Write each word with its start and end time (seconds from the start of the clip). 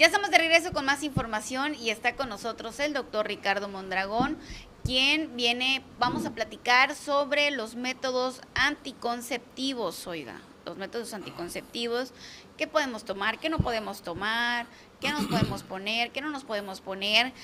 Ya 0.00 0.06
estamos 0.06 0.30
de 0.30 0.38
regreso 0.38 0.72
con 0.72 0.86
más 0.86 1.02
información 1.02 1.74
y 1.74 1.90
está 1.90 2.16
con 2.16 2.30
nosotros 2.30 2.80
el 2.80 2.94
doctor 2.94 3.26
Ricardo 3.26 3.68
Mondragón, 3.68 4.38
quien 4.82 5.36
viene, 5.36 5.84
vamos 5.98 6.24
a 6.24 6.30
platicar 6.30 6.94
sobre 6.94 7.50
los 7.50 7.74
métodos 7.74 8.40
anticonceptivos, 8.54 10.06
oiga, 10.06 10.40
los 10.64 10.78
métodos 10.78 11.12
anticonceptivos, 11.12 12.14
qué 12.56 12.66
podemos 12.66 13.04
tomar, 13.04 13.38
qué 13.40 13.50
no 13.50 13.58
podemos 13.58 14.00
tomar, 14.00 14.64
qué 15.02 15.10
nos 15.10 15.26
podemos 15.26 15.62
poner, 15.64 16.12
qué 16.12 16.22
no 16.22 16.30
nos 16.30 16.44
podemos 16.44 16.80
poner. 16.80 17.34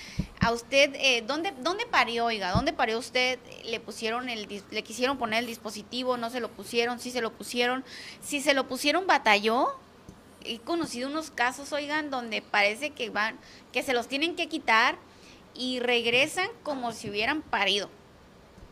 A 0.41 0.51
usted, 0.51 0.95
eh, 0.95 1.23
¿dónde, 1.27 1.53
¿dónde 1.61 1.85
parió, 1.85 2.25
oiga? 2.25 2.53
¿Dónde 2.53 2.73
parió 2.73 2.99
usted? 2.99 3.39
¿Le 3.67 3.81
pusieron 3.81 4.31
el, 4.31 4.49
le 4.71 4.83
quisieron 4.83 5.19
poner 5.19 5.41
el 5.41 5.47
dispositivo? 5.47 6.17
¿No 6.17 6.31
se 6.31 6.41
lo 6.41 6.51
pusieron? 6.51 7.01
¿Sí 7.01 7.11
se 7.11 7.21
lo 7.21 7.35
pusieron? 7.35 7.85
Si 8.23 8.41
se 8.41 8.55
lo 8.55 8.67
pusieron, 8.67 9.07
batalló 9.07 9.79
he 10.47 10.59
conocido 10.59 11.09
unos 11.09 11.31
casos, 11.31 11.73
oigan, 11.73 12.11
donde 12.11 12.43
parece 12.43 12.91
que 12.91 13.11
van, 13.11 13.37
que 13.73 13.83
se 13.83 13.93
los 13.93 14.09
tienen 14.09 14.37
que 14.37 14.49
quitar 14.49 14.97
y 15.55 15.81
regresan 15.81 16.49
como 16.63 16.93
si 16.93 17.11
hubieran 17.11 17.43
parido. 17.43 17.89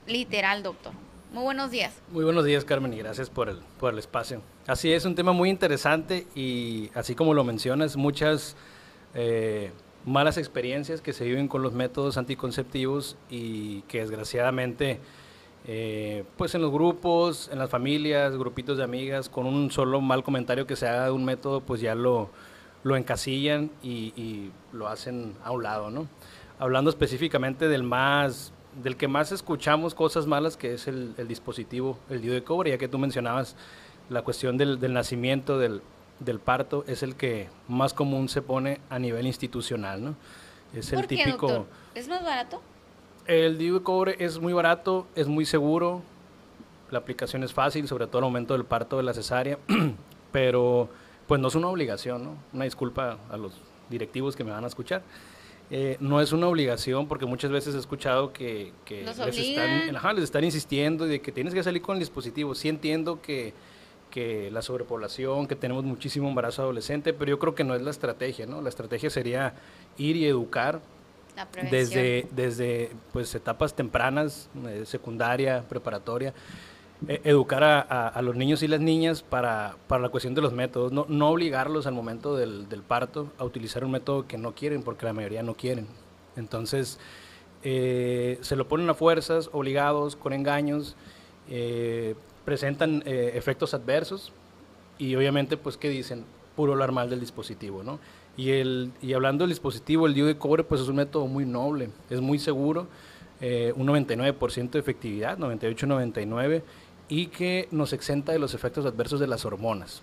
Literal, 0.07 0.63
doctor. 0.63 0.93
Muy 1.33 1.43
buenos 1.43 1.71
días. 1.71 1.93
Muy 2.11 2.25
buenos 2.25 2.45
días, 2.45 2.65
Carmen, 2.65 2.93
y 2.95 2.99
gracias 2.99 3.29
por 3.29 3.49
el, 3.49 3.59
por 3.81 3.93
el 3.93 3.99
espacio. 3.99 4.41
Así 4.67 4.93
es, 4.93 5.05
un 5.05 5.15
tema 5.15 5.33
muy 5.33 5.51
interesante 5.51 6.27
y 6.35 6.91
así 6.95 7.15
como 7.15 7.35
lo 7.35 7.43
mencionas, 7.43 7.97
muchas 7.97 8.55
eh, 9.15 9.73
malas 10.05 10.39
experiencias 10.39 11.01
que 11.01 11.13
se 11.13 11.25
viven 11.25 11.49
con 11.49 11.63
los 11.63 11.73
métodos 11.73 12.19
anticonceptivos 12.19 13.17
y 13.31 13.83
que 13.83 14.01
desgraciadamente 14.01 15.01
eh, 15.67 16.25
pues 16.37 16.55
en 16.55 16.61
los 16.61 16.71
grupos, 16.71 17.49
en 17.51 17.59
las 17.59 17.71
familias, 17.71 18.37
grupitos 18.37 18.77
de 18.77 18.85
amigas, 18.85 19.31
con 19.31 19.47
un 19.47 19.71
solo 19.71 20.01
mal 20.03 20.23
comentario 20.23 20.67
que 20.67 20.77
se 20.77 20.87
haga 20.87 21.07
de 21.07 21.11
un 21.11 21.25
método, 21.25 21.63
pues 21.63 21.81
ya 21.81 21.95
lo, 21.95 22.29
lo 22.83 22.97
encasillan 22.97 23.71
y, 23.83 24.51
lo 24.73 24.89
hacen 24.89 25.35
a 25.43 25.53
un 25.53 25.63
lado, 25.63 25.91
¿no? 25.91 26.07
Hablando 26.59 26.91
específicamente 26.91 27.69
del 27.69 27.83
más, 27.83 28.53
del 28.83 28.97
que 28.97 29.09
más 29.09 29.33
escuchamos 29.33 29.95
cosas 29.95 30.27
malas, 30.27 30.57
que 30.57 30.75
es 30.75 30.87
el, 30.87 31.15
dispositivo, 31.27 31.99
el 32.11 32.21
dio 32.21 32.35
de 32.35 32.45
cobre, 32.45 32.71
ya 32.71 32.79
que 32.79 32.89
tú 32.89 32.99
mencionabas 32.99 33.57
la 34.11 34.21
cuestión 34.23 34.59
del, 34.59 34.93
nacimiento, 34.93 35.59
del, 35.59 35.81
del, 36.21 36.41
parto, 36.41 36.85
es 36.87 37.03
el 37.03 37.17
que 37.17 37.49
más 37.69 37.95
común 37.95 38.29
se 38.29 38.43
pone 38.43 38.81
a 38.91 38.99
nivel 38.99 39.27
institucional, 39.27 40.05
¿no? 40.05 40.15
Es 40.75 40.93
el 40.93 41.07
típico... 41.07 41.67
¿Es 41.95 42.09
más 42.09 42.23
barato? 42.23 42.61
El 43.27 43.57
DIU 43.57 43.79
de 43.79 43.83
cobre 43.83 44.17
es 44.19 44.39
muy 44.39 44.53
barato, 44.53 45.07
es 45.15 45.29
muy 45.29 45.47
seguro, 45.47 46.03
la 46.91 46.99
aplicación 46.99 47.43
es 47.43 47.53
fácil, 47.53 47.89
sobre 47.89 48.07
todo 48.07 48.19
al 48.19 48.25
momento 48.25 48.55
del 48.55 48.65
parto 48.65 48.99
de 48.99 49.03
la 49.03 49.15
cesárea, 49.15 49.59
pero 50.33 50.91
pues 51.27 51.41
no 51.41 51.49
es 51.49 51.55
una 51.55 51.69
obligación, 51.69 52.25
¿no? 52.25 52.37
Una 52.53 52.65
disculpa 52.65 53.19
a 53.31 53.37
los 53.37 53.61
directivos 53.89 54.37
que 54.37 54.45
me 54.45 54.51
van 54.51 54.65
a 54.65 54.67
escuchar. 54.67 55.03
Eh, 55.71 55.97
no 56.01 56.21
es 56.21 56.33
una 56.33 56.47
obligación 56.47 57.09
porque 57.09 57.25
muchas 57.25 57.51
veces 57.51 57.75
he 57.75 57.79
escuchado 57.79 58.35
que, 58.35 58.73
les, 58.91 59.19
están, 59.19 60.15
les 60.15 60.25
están 60.25 60.45
insistiendo 60.45 61.07
de 61.07 61.23
que 61.23 61.33
tienes 61.33 61.55
que 61.55 61.63
salir 61.63 61.81
con 61.81 61.97
el 61.97 62.01
dispositivo. 62.01 62.55
Sí 62.55 62.69
entiendo 62.69 63.23
que, 63.23 63.55
que 64.11 64.51
la 64.51 64.61
sobrepoblación, 64.61 65.47
que 65.47 65.57
tenemos 65.57 65.83
muchísimo 65.83 66.29
embarazo 66.29 66.61
adolescente, 66.61 67.15
pero 67.15 67.31
yo 67.31 67.39
creo 67.39 67.55
que 67.55 67.65
no 67.65 67.75
es 67.75 67.81
la 67.81 67.91
estrategia, 67.91 68.45
¿no? 68.45 68.61
La 68.61 68.69
estrategia 68.69 69.09
sería 69.09 69.55
ir 69.97 70.17
y 70.17 70.27
educar 70.27 70.83
desde, 71.71 72.27
desde 72.31 72.91
pues, 73.13 73.35
etapas 73.35 73.75
tempranas, 73.75 74.49
eh, 74.67 74.85
secundaria, 74.87 75.65
preparatoria, 75.69 76.33
eh, 77.09 77.21
educar 77.25 77.65
a, 77.65 77.81
a, 77.81 78.23
los 78.23 78.37
niños 78.37 78.63
y 78.63 78.69
las 78.69 78.81
niñas 78.81 79.23
para, 79.23 79.77
para 79.89 80.03
la 80.03 80.09
cuestión 80.09 80.35
de 80.35 80.41
los 80.41 80.53
métodos, 80.53 80.93
no, 80.93 81.07
no 81.09 81.29
obligarlos 81.29 81.87
al 81.87 81.95
momento 81.95 82.37
del, 82.37 82.69
del, 82.69 82.83
parto 82.83 83.33
a 83.39 83.45
utilizar 83.45 83.85
un 83.85 83.91
método 83.91 84.27
que 84.27 84.39
no 84.39 84.55
quieren, 84.55 84.83
porque 84.83 85.07
la 85.07 85.13
mayoría 85.13 85.43
no 85.43 85.55
quieren. 85.55 85.87
Entonces, 86.37 86.99
eh, 87.63 88.39
se 88.41 88.57
lo 88.57 88.69
ponen 88.69 88.89
a 88.89 88.95
fuerzas, 88.95 89.51
obligados, 89.53 90.17
con 90.17 90.33
engaños, 90.33 90.97
presentan 92.47 93.03
efectos 93.05 93.75
adversos 93.75 94.33
y 94.97 95.15
obviamente, 95.15 95.59
pues, 95.59 95.77
¿qué 95.77 95.91
dicen? 95.91 96.25
Puro 96.57 96.73
hablar 96.73 96.93
mal 96.93 97.11
del 97.11 97.21
dispositivo, 97.21 97.83
¿no? 97.83 97.99
Y, 98.37 98.51
el, 98.51 98.91
y 99.01 99.13
hablando 99.13 99.45
del 99.45 99.51
dispositivo, 99.51 100.07
el 100.07 100.15
DIU 100.15 100.27
de 100.27 100.37
cobre 100.37 100.65
pues 100.65 100.81
es 100.81 100.89
un 100.89 100.97
método 100.97 101.27
muy 101.27 101.47
noble, 101.47 101.91
es 102.11 102.21
muy 102.21 102.39
seguro, 102.39 102.89
eh, 103.41 103.73
un 103.77 103.87
99% 103.87 104.71
de 104.71 104.79
efectividad, 104.79 105.39
98-99%, 105.39 106.63
y 107.09 107.27
que 107.27 107.69
nos 107.71 107.93
exenta 107.93 108.33
de 108.33 108.39
los 108.39 108.55
efectos 108.55 108.87
adversos 108.87 109.21
de 109.21 109.27
las 109.27 109.45
hormonas. 109.45 110.03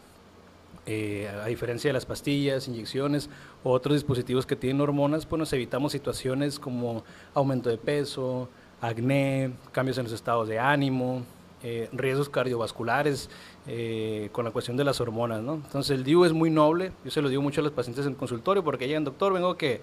Eh, 0.88 1.30
a 1.30 1.46
diferencia 1.46 1.90
de 1.90 1.94
las 1.94 2.06
pastillas, 2.06 2.68
inyecciones 2.68 3.30
o 3.64 3.72
otros 3.72 3.96
dispositivos 3.96 4.46
que 4.46 4.56
tienen 4.56 4.82
hormonas, 4.82 5.26
pues 5.26 5.38
nos 5.40 5.54
evitamos 5.54 5.92
situaciones 5.92 6.58
como 6.58 7.04
aumento 7.34 7.70
de 7.70 7.78
peso, 7.78 8.50
acné, 8.82 9.52
cambios 9.72 9.98
en 10.00 10.06
los 10.06 10.14
estados 10.14 10.48
de 10.48 10.58
ánimo, 10.58 11.24
eh, 11.64 11.88
riesgos 11.94 12.30
cardiovasculares 12.30 13.30
eh, 13.68 14.30
con 14.32 14.46
la 14.46 14.52
cuestión 14.52 14.78
de 14.78 14.84
las 14.84 15.00
hormonas, 15.02 15.42
¿no? 15.42 15.56
Entonces 15.56 15.96
el 15.96 16.04
DIU 16.04 16.26
es 16.26 16.34
muy 16.34 16.50
noble, 16.50 16.92
yo 17.04 17.12
se 17.12 17.22
lo 17.22 17.30
digo 17.30 17.42
mucho 17.42 17.62
a 17.62 17.64
los 17.64 17.74
pacientes 17.74 18.06
en 18.06 18.14
el 18.14 18.18
consultorio 18.18 18.64
porque 18.64 18.88
llegan, 18.88 19.04
doctor, 19.04 19.34
vengo 19.34 19.56
que, 19.56 19.82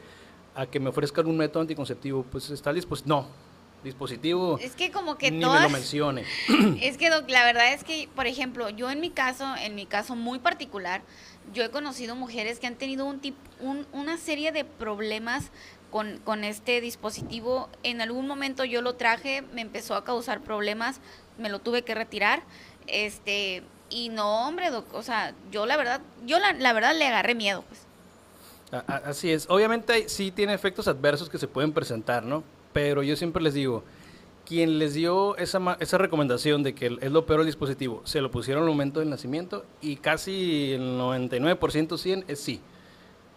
a 0.55 0.67
que 0.67 0.81
me 0.81 0.89
ofrezcan 0.89 1.27
un 1.27 1.37
método 1.37 1.63
anticonceptivo, 1.63 2.25
pues 2.31 2.51
está 2.51 2.73
dispuesto, 2.73 3.09
no, 3.09 3.27
dispositivo 3.85 4.59
es 4.61 4.75
que 4.75 4.91
como 4.91 5.17
que 5.17 5.31
ni 5.31 5.45
me 5.45 5.61
lo 5.61 5.71
mencione. 5.71 6.25
Es 6.81 6.97
que 6.97 7.11
la 7.11 7.45
verdad 7.45 7.73
es 7.73 7.85
que, 7.85 8.09
por 8.15 8.27
ejemplo, 8.27 8.69
yo 8.71 8.91
en 8.91 9.01
mi 9.01 9.11
caso, 9.11 9.47
en 9.61 9.75
mi 9.75 9.87
caso 9.87 10.17
muy 10.17 10.39
particular, 10.39 11.03
yo 11.53 11.63
he 11.63 11.71
conocido 11.71 12.17
mujeres 12.17 12.59
que 12.59 12.67
han 12.67 12.77
tenido 12.77 13.05
un, 13.07 13.21
tip, 13.21 13.37
un 13.61 13.87
una 13.93 14.19
serie 14.19 14.53
de 14.53 14.65
problemas 14.65 15.51
con, 15.91 16.19
con, 16.25 16.45
este 16.45 16.81
dispositivo. 16.81 17.69
En 17.83 18.01
algún 18.01 18.27
momento 18.27 18.65
yo 18.65 18.83
lo 18.83 18.97
traje, 18.97 19.43
me 19.53 19.63
empezó 19.63 19.95
a 19.95 20.05
causar 20.05 20.43
problemas, 20.43 21.01
me 21.39 21.49
lo 21.49 21.61
tuve 21.61 21.83
que 21.83 21.95
retirar. 21.95 22.43
Este, 22.91 23.63
y 23.91 24.09
no, 24.09 24.47
hombre, 24.47 24.71
o 24.71 25.03
sea, 25.03 25.35
yo 25.51 25.67
la 25.67 25.77
verdad, 25.77 26.01
yo 26.27 26.39
la, 26.39 26.53
la 26.53 26.73
verdad 26.73 26.95
le 26.97 27.07
agarré 27.07 27.35
miedo, 27.35 27.65
pues. 27.69 27.89
Así 28.87 29.33
es. 29.33 29.47
Obviamente 29.49 30.09
sí 30.09 30.31
tiene 30.31 30.53
efectos 30.53 30.89
adversos 30.89 31.31
que 31.31 31.39
se 31.39 31.49
pueden 31.49 31.73
presentar, 31.73 32.23
¿no? 32.23 32.45
Pero 32.73 33.03
yo 33.03 33.17
siempre 33.17 33.43
les 33.43 33.55
digo, 33.55 33.83
quien 34.45 34.79
les 34.79 34.95
dio 34.95 35.37
esa, 35.37 35.77
esa 35.81 35.99
recomendación 35.99 36.63
de 36.63 36.75
que 36.75 36.99
es 37.01 37.11
lo 37.11 37.27
peor 37.27 37.41
el 37.41 37.47
dispositivo, 37.47 38.03
se 38.05 38.21
lo 38.21 38.31
pusieron 38.31 38.65
al 38.65 38.69
momento 38.69 39.01
del 39.01 39.11
nacimiento 39.11 39.65
y 39.81 39.97
casi 39.97 40.73
el 40.73 40.99
99% 40.99 41.99
100 41.99 42.25
es 42.29 42.41
sí. 42.41 42.61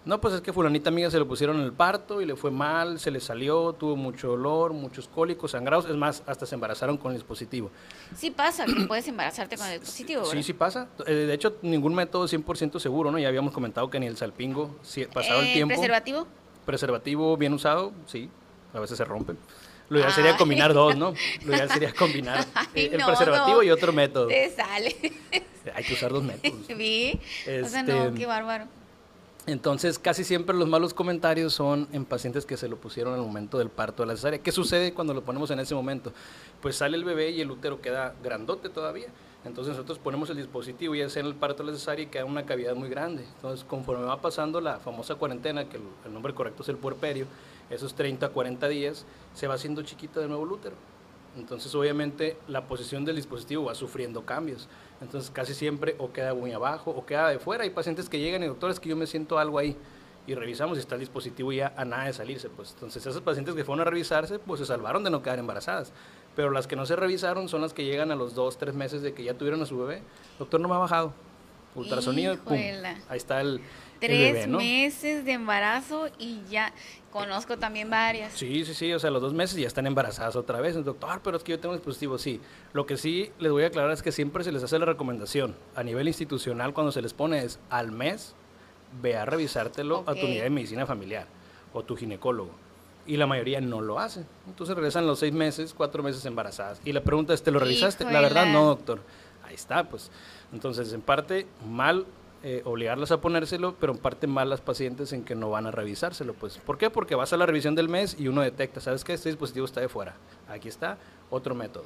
No, 0.03 0.19
pues 0.19 0.34
es 0.34 0.41
que 0.41 0.51
fulanita 0.51 0.89
amiga 0.89 1.12
se 1.12 1.19
lo 1.19 1.28
pusieron 1.28 1.57
en 1.57 1.63
el 1.63 1.73
parto 1.73 2.22
y 2.22 2.25
le 2.25 2.35
fue 2.35 2.50
mal, 2.50 3.00
se 3.00 3.12
le 3.12 3.19
salió, 3.19 3.73
tuvo 3.73 3.95
mucho 3.95 4.29
dolor, 4.29 4.73
muchos 4.73 5.07
cólicos, 5.07 5.51
sangrados, 5.51 5.85
es 5.85 5.95
más, 5.95 6.23
hasta 6.25 6.47
se 6.47 6.56
embarazaron 6.56 6.97
con 6.97 7.12
el 7.12 7.17
dispositivo. 7.17 7.69
Sí 8.16 8.31
pasa, 8.31 8.66
que 8.66 8.85
puedes 8.88 9.07
embarazarte 9.07 9.57
con 9.57 9.67
el 9.67 9.79
dispositivo, 9.79 10.22
¿verdad? 10.22 10.34
Sí, 10.34 10.44
sí 10.44 10.53
pasa. 10.53 10.88
Eh, 11.06 11.13
de 11.13 11.34
hecho, 11.34 11.57
ningún 11.62 11.94
método 11.94 12.25
100% 12.28 12.79
seguro, 12.79 13.12
¿no? 13.12 13.19
Ya 13.19 13.28
habíamos 13.28 13.53
comentado 13.53 13.91
que 13.91 14.00
ni 14.00 14.07
el 14.07 14.17
salpingo, 14.17 14.75
si 14.81 15.06
pasado 15.06 15.41
el 15.41 15.47
eh, 15.47 15.53
tiempo... 15.53 15.75
¿Preservativo? 15.75 16.28
Preservativo 16.66 17.38
bien 17.38 17.53
usado, 17.53 17.91
sí, 18.07 18.28
a 18.73 18.79
veces 18.79 18.97
se 18.97 19.06
rompe. 19.06 19.33
Lo 19.89 20.00
ideal 20.00 20.13
sería 20.13 20.38
combinar 20.38 20.73
dos, 20.73 20.95
¿no? 20.95 21.13
Lo 21.45 21.53
ideal 21.53 21.69
sería 21.69 21.94
combinar 21.94 22.44
eh, 22.73 22.89
el 22.94 23.06
preservativo 23.06 23.62
y 23.62 23.69
otro 23.69 23.94
método. 23.94 24.28
Te 24.29 24.50
sale. 24.50 24.95
Hay 25.75 25.83
que 25.83 25.94
usar 25.94 26.12
dos 26.12 26.23
métodos. 26.23 26.57
Sí. 26.68 27.19
O 27.63 27.68
sea, 27.68 27.83
no, 27.83 28.06
este, 28.06 28.19
qué 28.19 28.25
bárbaro. 28.25 28.68
Entonces, 29.51 30.00
casi 30.00 30.23
siempre 30.23 30.56
los 30.56 30.69
malos 30.69 30.94
comentarios 30.94 31.53
son 31.53 31.89
en 31.91 32.06
pacientes 32.06 32.45
que 32.45 32.56
se 32.56 32.69
lo 32.69 32.78
pusieron 32.78 33.13
al 33.13 33.19
momento 33.19 33.57
del 33.57 33.69
parto 33.69 34.01
de 34.03 34.07
la 34.07 34.16
cesárea. 34.16 34.39
¿Qué 34.39 34.51
sucede 34.53 34.94
cuando 34.94 35.13
lo 35.13 35.23
ponemos 35.23 35.51
en 35.51 35.59
ese 35.59 35.75
momento? 35.75 36.13
Pues 36.62 36.78
sale 36.78 36.95
el 36.95 37.03
bebé 37.03 37.31
y 37.31 37.41
el 37.41 37.51
útero 37.51 37.81
queda 37.81 38.16
grandote 38.23 38.69
todavía. 38.69 39.07
Entonces 39.44 39.73
nosotros 39.73 40.00
ponemos 40.00 40.29
el 40.29 40.38
dispositivo 40.38 40.95
ya 40.95 41.09
sea 41.09 41.22
en 41.22 41.25
el 41.25 41.35
parto 41.35 41.63
de 41.63 41.72
la 41.72 41.78
cesárea 41.78 42.06
y 42.06 42.07
queda 42.07 42.23
una 42.23 42.45
cavidad 42.45 42.75
muy 42.75 42.88
grande. 42.88 43.25
Entonces, 43.35 43.66
conforme 43.66 44.06
va 44.06 44.22
pasando 44.22 44.62
la 44.62 44.79
famosa 44.79 45.16
cuarentena, 45.16 45.68
que 45.68 45.78
el, 46.06 46.13
nombre 46.13 46.33
correcto 46.33 46.63
es 46.63 46.69
el 46.69 46.77
puerperio, 46.77 47.25
esos 47.69 47.94
30 47.94 48.27
a 48.27 48.30
40 48.30 48.69
días, 48.69 49.06
se 49.33 49.47
va 49.47 49.56
haciendo 49.56 49.81
chiquito 49.81 50.21
de 50.21 50.30
nuevo 50.30 50.45
el 50.45 50.51
útero. 50.51 50.75
Entonces, 51.36 51.75
obviamente, 51.75 52.38
la 52.47 52.68
posición 52.68 53.04
del 53.04 53.18
dispositivo 53.18 53.65
va 53.65 53.75
sufriendo 53.75 54.24
cambios. 54.25 54.69
Entonces, 55.01 55.31
casi 55.31 55.53
siempre 55.53 55.95
o 55.98 56.12
queda 56.12 56.33
muy 56.33 56.51
abajo 56.51 56.92
o 56.92 57.06
queda 57.06 57.30
de 57.30 57.39
fuera. 57.39 57.63
Hay 57.63 57.71
pacientes 57.71 58.07
que 58.07 58.19
llegan 58.19 58.44
y 58.44 58.48
doctores 58.48 58.80
que 58.80 58.89
yo 58.89 58.95
me 58.95 59.07
siento 59.07 59.39
algo 59.39 59.57
ahí 59.57 59.75
y 60.27 60.36
revisamos 60.36 60.77
y 60.77 60.81
está 60.81 60.95
el 60.95 61.01
dispositivo 61.01 61.51
ya 61.51 61.74
a 61.75 61.83
nada 61.86 62.06
de 62.06 62.13
salirse. 62.13 62.50
Pues 62.50 62.71
entonces, 62.74 63.06
esas 63.06 63.21
pacientes 63.21 63.56
que 63.56 63.63
fueron 63.63 63.81
a 63.81 63.89
revisarse, 63.89 64.39
pues 64.39 64.59
se 64.59 64.65
salvaron 64.65 65.03
de 65.03 65.09
no 65.09 65.24
quedar 65.24 65.39
embarazadas. 65.39 65.92
Pero 66.36 66.51
las 66.51 66.68
que 66.68 66.75
no 66.75 66.86
se 66.86 66.95
revisaron 66.95 67.50
son 67.50 67.62
las 67.62 67.74
que 67.74 67.83
llegan 67.83 68.12
a 68.12 68.15
los 68.15 68.36
dos, 68.36 68.57
tres 68.57 68.75
meses 68.75 69.01
de 69.01 69.13
que 69.13 69.24
ya 69.24 69.33
tuvieron 69.33 69.62
a 69.62 69.65
su 69.65 69.77
bebé. 69.77 70.01
Doctor, 70.39 70.62
no 70.62 70.69
me 70.69 70.75
ha 70.75 70.80
bajado. 70.80 71.13
Ultrasonido, 71.75 72.38
pum, 72.38 72.57
ahí 73.09 73.18
está 73.18 73.41
el, 73.41 73.62
Tres 74.01 74.47
meses 74.47 75.25
de 75.25 75.33
embarazo 75.33 76.09
y 76.18 76.41
ya 76.50 76.73
conozco 77.12 77.59
también 77.59 77.91
varias. 77.91 78.33
Sí, 78.33 78.65
sí, 78.65 78.73
sí, 78.73 78.91
o 78.94 78.97
sea, 78.97 79.12
los 79.12 79.21
dos 79.21 79.35
meses 79.35 79.57
ya 79.57 79.68
están 79.68 79.85
embarazadas 79.85 80.35
otra 80.35 80.59
vez. 80.59 80.73
doctor, 80.83 81.21
pero 81.23 81.38
es 81.38 81.44
que 81.44 81.51
yo 81.51 81.59
tengo 81.59 81.73
un 81.73 81.77
dispositivo, 81.77 82.18
sí. 82.18 82.41
Lo 82.73 82.88
que 82.88 82.97
sí 82.97 83.31
les 83.38 83.51
voy 83.51 83.63
a 83.63 83.68
aclarar 83.68 83.91
es 83.91 84.01
que 84.01 84.12
siempre 84.12 84.44
se 84.44 84.51
les 84.51 84.63
hace 84.63 84.79
la 84.79 84.85
recomendación 84.85 85.56
a 85.75 85.83
nivel 85.83 86.07
institucional 86.07 86.73
cuando 86.73 86.91
se 86.91 87.03
les 87.03 87.13
pone 87.13 87.44
es 87.44 87.59
al 87.69 87.91
mes 87.91 88.33
ve 89.03 89.15
a 89.18 89.25
revisártelo 89.25 90.03
a 90.07 90.15
tu 90.15 90.25
unidad 90.25 90.44
de 90.44 90.50
medicina 90.50 90.88
familiar 90.88 91.27
o 91.71 91.83
tu 91.83 91.95
ginecólogo. 91.95 92.51
Y 93.06 93.18
la 93.18 93.27
mayoría 93.27 93.62
no 93.62 93.81
lo 93.81 94.00
hace. 94.00 94.25
Entonces 94.47 94.75
regresan 94.75 95.06
los 95.06 95.19
seis 95.19 95.33
meses, 95.33 95.75
cuatro 95.75 96.01
meses 96.01 96.25
embarazadas. 96.25 96.81
Y 96.83 96.91
la 96.91 97.03
pregunta 97.03 97.35
es, 97.35 97.44
¿te 97.44 97.51
lo 97.51 97.59
revisaste? 97.59 98.03
La 98.06 98.21
verdad, 98.21 98.47
no, 98.47 98.65
doctor. 98.65 99.00
Ahí 99.44 99.56
está, 99.56 99.83
pues. 99.88 100.09
Entonces, 100.53 100.92
en 100.94 101.01
parte, 101.01 101.48
mal 101.65 102.06
eh, 102.44 102.63
obligarlas 102.65 103.12
a 103.12 103.21
ponérselo, 103.21 103.75
pero 103.80 103.94
en 103.94 104.00
parte 104.00 104.25
mal 104.25 104.50
las 104.50 104.62
pacientes 104.62 105.13
en 105.13 105.24
que 105.24 105.36
no 105.36 105.51
van 105.51 105.68
a 105.68 105.71
revisárselo. 105.71 106.33
Pues, 106.33 106.57
¿Por 106.57 106.80
qué? 106.80 106.89
Porque 106.89 107.13
vas 107.13 107.31
a 107.33 107.38
la 107.38 107.45
revisión 107.45 107.75
del 107.75 107.88
mes 107.88 108.15
y 108.18 108.27
uno 108.27 108.42
detecta, 108.42 108.81
¿sabes 108.81 109.03
qué? 109.03 109.13
Este 109.13 109.30
dispositivo 109.30 109.65
está 109.65 109.80
de 109.80 109.89
fuera. 109.89 110.15
Aquí 110.50 110.68
está, 110.68 110.98
otro 111.30 111.53
método. 111.53 111.86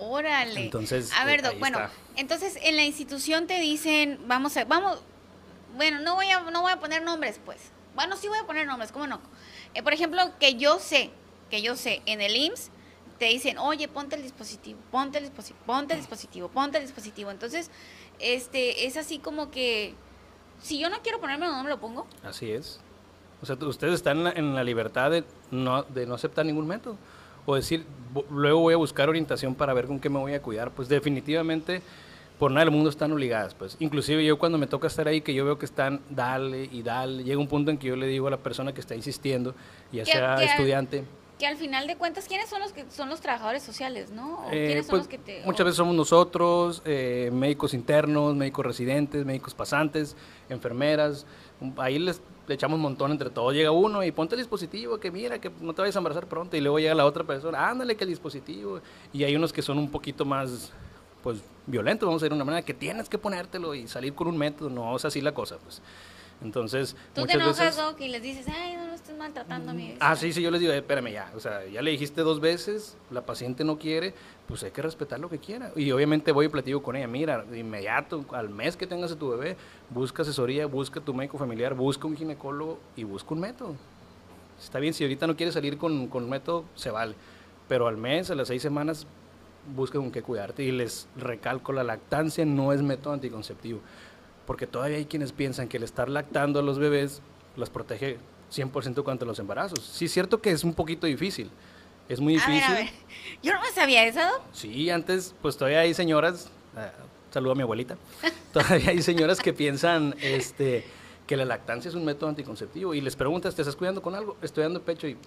Órale. 0.00 0.64
Entonces, 0.64 1.12
a 1.12 1.24
eh, 1.24 1.26
ver, 1.26 1.42
Doc, 1.42 1.52
ahí 1.52 1.58
bueno, 1.58 1.78
está. 1.78 1.92
entonces 2.16 2.56
en 2.62 2.76
la 2.76 2.84
institución 2.84 3.46
te 3.46 3.60
dicen, 3.60 4.20
vamos 4.26 4.56
a, 4.56 4.64
vamos, 4.64 5.02
bueno, 5.76 6.00
no 6.00 6.14
voy 6.14 6.30
a, 6.30 6.40
no 6.40 6.62
voy 6.62 6.72
a 6.72 6.80
poner 6.80 7.02
nombres, 7.02 7.40
pues. 7.44 7.58
Bueno, 7.94 8.16
sí 8.16 8.28
voy 8.28 8.38
a 8.38 8.46
poner 8.46 8.66
nombres, 8.66 8.90
¿cómo 8.90 9.06
no? 9.06 9.20
Eh, 9.74 9.82
por 9.82 9.92
ejemplo, 9.92 10.22
que 10.40 10.54
yo 10.54 10.78
sé, 10.78 11.10
que 11.50 11.60
yo 11.60 11.76
sé, 11.76 12.00
en 12.06 12.22
el 12.22 12.34
IMSS 12.34 12.70
te 13.18 13.26
dicen, 13.26 13.58
oye, 13.58 13.88
ponte 13.88 14.16
el 14.16 14.22
dispositivo, 14.22 14.78
ponte 14.90 15.18
el 15.18 15.24
dispositivo, 15.24 15.58
ponte 15.66 15.94
el 15.94 16.00
dispositivo, 16.00 16.48
ponte 16.48 16.78
el 16.78 16.84
dispositivo. 16.84 17.30
Entonces, 17.30 17.70
este, 18.18 18.86
es 18.86 18.96
así 18.96 19.18
como 19.18 19.50
que, 19.50 19.94
si 20.62 20.78
yo 20.78 20.88
no 20.90 20.98
quiero 21.02 21.20
ponérmelo, 21.20 21.52
no 21.52 21.62
me 21.64 21.68
lo 21.70 21.78
pongo. 21.80 22.06
Así 22.22 22.50
es. 22.50 22.80
O 23.42 23.46
sea, 23.46 23.56
ustedes 23.60 23.94
están 23.94 24.18
en 24.18 24.24
la, 24.24 24.30
en 24.32 24.54
la 24.54 24.64
libertad 24.64 25.10
de 25.10 25.24
no, 25.50 25.82
de 25.84 26.06
no 26.06 26.14
aceptar 26.14 26.44
ningún 26.46 26.66
método. 26.66 26.96
O 27.46 27.54
decir, 27.54 27.86
"Bu- 28.12 28.24
luego 28.30 28.60
voy 28.60 28.74
a 28.74 28.76
buscar 28.76 29.08
orientación 29.08 29.54
para 29.54 29.72
ver 29.72 29.86
con 29.86 30.00
qué 30.00 30.08
me 30.10 30.18
voy 30.18 30.34
a 30.34 30.42
cuidar. 30.42 30.70
Pues 30.72 30.88
definitivamente, 30.88 31.80
por 32.38 32.50
nada 32.50 32.64
del 32.66 32.72
mundo 32.74 32.90
están 32.90 33.10
obligadas. 33.12 33.54
Pues 33.54 33.76
inclusive 33.80 34.24
yo 34.24 34.38
cuando 34.38 34.58
me 34.58 34.66
toca 34.66 34.86
estar 34.88 35.08
ahí, 35.08 35.20
que 35.22 35.32
yo 35.34 35.44
veo 35.44 35.58
que 35.58 35.64
están, 35.66 36.00
dale 36.10 36.64
y 36.70 36.82
dale, 36.82 37.24
llega 37.24 37.40
un 37.40 37.48
punto 37.48 37.70
en 37.70 37.78
que 37.78 37.86
yo 37.88 37.96
le 37.96 38.06
digo 38.06 38.26
a 38.26 38.30
la 38.30 38.36
persona 38.38 38.74
que 38.74 38.80
está 38.80 38.94
insistiendo, 38.96 39.54
ya 39.92 40.04
sea 40.04 40.34
estudiante, 40.44 41.04
Que 41.38 41.46
al 41.46 41.56
final 41.56 41.86
de 41.86 41.96
cuentas, 41.96 42.26
¿quiénes 42.26 42.48
son 42.48 42.60
los 42.60 42.72
que 42.72 42.84
son 42.90 43.08
los 43.08 43.20
trabajadores 43.20 43.62
sociales, 43.62 44.10
no? 44.10 44.40
¿O 44.40 44.48
Eh, 44.50 44.66
quiénes 44.66 44.86
son 44.86 44.90
pues, 44.90 45.00
los 45.00 45.08
que 45.08 45.18
te...? 45.18 45.42
muchas 45.44 45.64
veces 45.64 45.76
somos 45.76 45.94
nosotros, 45.94 46.82
eh, 46.84 47.30
médicos 47.32 47.74
internos, 47.74 48.34
médicos 48.34 48.66
residentes, 48.66 49.24
médicos 49.24 49.54
pasantes, 49.54 50.16
enfermeras. 50.48 51.26
Ahí 51.76 51.98
les 51.98 52.20
le 52.48 52.54
echamos 52.54 52.76
un 52.76 52.82
montón 52.82 53.10
entre 53.12 53.28
todos. 53.28 53.52
Llega 53.52 53.70
uno 53.70 54.02
y 54.02 54.10
ponte 54.10 54.34
el 54.34 54.40
dispositivo, 54.40 54.98
que 54.98 55.10
mira, 55.10 55.38
que 55.38 55.50
no 55.60 55.74
te 55.74 55.82
vayas 55.82 55.94
a 55.96 55.98
embarazar 55.98 56.26
pronto. 56.26 56.56
Y 56.56 56.62
luego 56.62 56.78
llega 56.78 56.94
la 56.94 57.04
otra 57.04 57.22
persona, 57.22 57.68
ándale 57.68 57.94
que 57.94 58.04
el 58.04 58.10
dispositivo. 58.10 58.80
Y 59.12 59.22
hay 59.24 59.36
unos 59.36 59.52
que 59.52 59.60
son 59.60 59.78
un 59.78 59.90
poquito 59.90 60.24
más, 60.24 60.72
pues, 61.22 61.40
violentos, 61.66 62.06
vamos 62.06 62.22
a 62.22 62.24
decir 62.24 62.30
de 62.32 62.36
una 62.36 62.46
manera, 62.46 62.64
que 62.64 62.72
tienes 62.72 63.08
que 63.10 63.18
ponértelo 63.18 63.74
y 63.74 63.86
salir 63.86 64.14
con 64.14 64.28
un 64.28 64.38
método. 64.38 64.70
No 64.70 64.96
es 64.96 65.04
así 65.04 65.20
la 65.20 65.32
cosa, 65.32 65.58
pues. 65.62 65.82
Entonces, 66.42 66.94
Tú 67.14 67.22
te 67.26 67.34
muchas 67.34 67.34
enojas, 67.34 67.58
veces... 67.58 67.76
Doc, 67.76 68.00
y 68.00 68.08
les 68.08 68.22
dices, 68.22 68.46
ay, 68.48 68.76
no 68.76 68.86
lo 68.86 68.92
estés 68.94 69.16
maltratando 69.16 69.72
a 69.72 69.74
mi 69.74 69.96
Ah, 69.98 70.14
sí, 70.14 70.32
sí, 70.32 70.40
yo 70.40 70.50
les 70.52 70.60
digo, 70.60 70.72
"Eh, 70.72 70.78
espérame 70.78 71.10
ya, 71.12 71.32
o 71.34 71.40
sea, 71.40 71.66
ya 71.66 71.82
le 71.82 71.90
dijiste 71.90 72.20
dos 72.20 72.38
veces, 72.40 72.96
la 73.10 73.22
paciente 73.26 73.64
no 73.64 73.76
quiere, 73.78 74.14
pues 74.46 74.62
hay 74.62 74.70
que 74.70 74.80
respetar 74.80 75.18
lo 75.18 75.28
que 75.28 75.38
quiera. 75.38 75.72
Y 75.74 75.90
obviamente 75.90 76.30
voy 76.30 76.46
y 76.46 76.48
platico 76.48 76.80
con 76.82 76.94
ella, 76.94 77.08
mira, 77.08 77.42
de 77.42 77.58
inmediato, 77.58 78.24
al 78.32 78.50
mes 78.50 78.76
que 78.76 78.86
tengas 78.86 79.10
a 79.10 79.16
tu 79.18 79.30
bebé, 79.30 79.56
busca 79.90 80.22
asesoría, 80.22 80.66
busca 80.66 81.00
tu 81.00 81.12
médico 81.12 81.38
familiar, 81.38 81.74
busca 81.74 82.06
un 82.06 82.16
ginecólogo 82.16 82.78
y 82.94 83.02
busca 83.02 83.34
un 83.34 83.40
método. 83.40 83.74
Está 84.62 84.78
bien, 84.78 84.94
si 84.94 85.02
ahorita 85.04 85.26
no 85.26 85.36
quiere 85.36 85.50
salir 85.52 85.76
con, 85.76 86.06
con 86.08 86.28
método, 86.28 86.64
se 86.76 86.90
vale. 86.90 87.14
Pero 87.68 87.86
al 87.88 87.96
mes, 87.96 88.30
a 88.30 88.34
las 88.34 88.48
seis 88.48 88.62
semanas, 88.62 89.06
busca 89.74 89.98
con 89.98 90.10
qué 90.10 90.22
cuidarte. 90.22 90.62
Y 90.64 90.70
les 90.72 91.08
recalco, 91.16 91.72
la 91.72 91.84
lactancia 91.84 92.44
no 92.44 92.72
es 92.72 92.80
método 92.82 93.12
anticonceptivo. 93.12 93.80
Porque 94.48 94.66
todavía 94.66 94.96
hay 94.96 95.04
quienes 95.04 95.32
piensan 95.32 95.68
que 95.68 95.76
el 95.76 95.82
estar 95.82 96.08
lactando 96.08 96.58
a 96.58 96.62
los 96.62 96.78
bebés 96.78 97.20
las 97.54 97.68
protege 97.68 98.16
100% 98.50 99.02
contra 99.02 99.28
los 99.28 99.38
embarazos. 99.38 99.80
Sí, 99.80 100.06
es 100.06 100.12
cierto 100.12 100.40
que 100.40 100.50
es 100.50 100.64
un 100.64 100.72
poquito 100.72 101.06
difícil. 101.06 101.50
Es 102.08 102.18
muy 102.18 102.38
A 102.38 102.38
ver, 102.38 102.48
difícil. 102.48 102.74
a 102.74 102.78
ver. 102.78 102.88
Yo 103.42 103.52
no 103.52 103.60
sabía 103.74 104.06
eso. 104.06 104.22
Sí, 104.54 104.88
antes, 104.88 105.34
pues 105.42 105.58
todavía 105.58 105.80
hay 105.80 105.92
señoras, 105.92 106.48
eh, 106.78 106.90
saludo 107.30 107.52
a 107.52 107.54
mi 107.56 107.60
abuelita, 107.60 107.98
todavía 108.54 108.88
hay 108.88 109.02
señoras 109.02 109.38
que 109.38 109.52
piensan 109.52 110.14
este, 110.22 110.86
que 111.26 111.36
la 111.36 111.44
lactancia 111.44 111.90
es 111.90 111.94
un 111.94 112.06
método 112.06 112.30
anticonceptivo 112.30 112.94
y 112.94 113.02
les 113.02 113.16
preguntas, 113.16 113.54
¿te 113.54 113.60
estás 113.60 113.76
cuidando 113.76 114.00
con 114.00 114.14
algo? 114.14 114.38
Estoy 114.40 114.62
dando 114.62 114.80
pecho 114.80 115.06
y... 115.06 115.18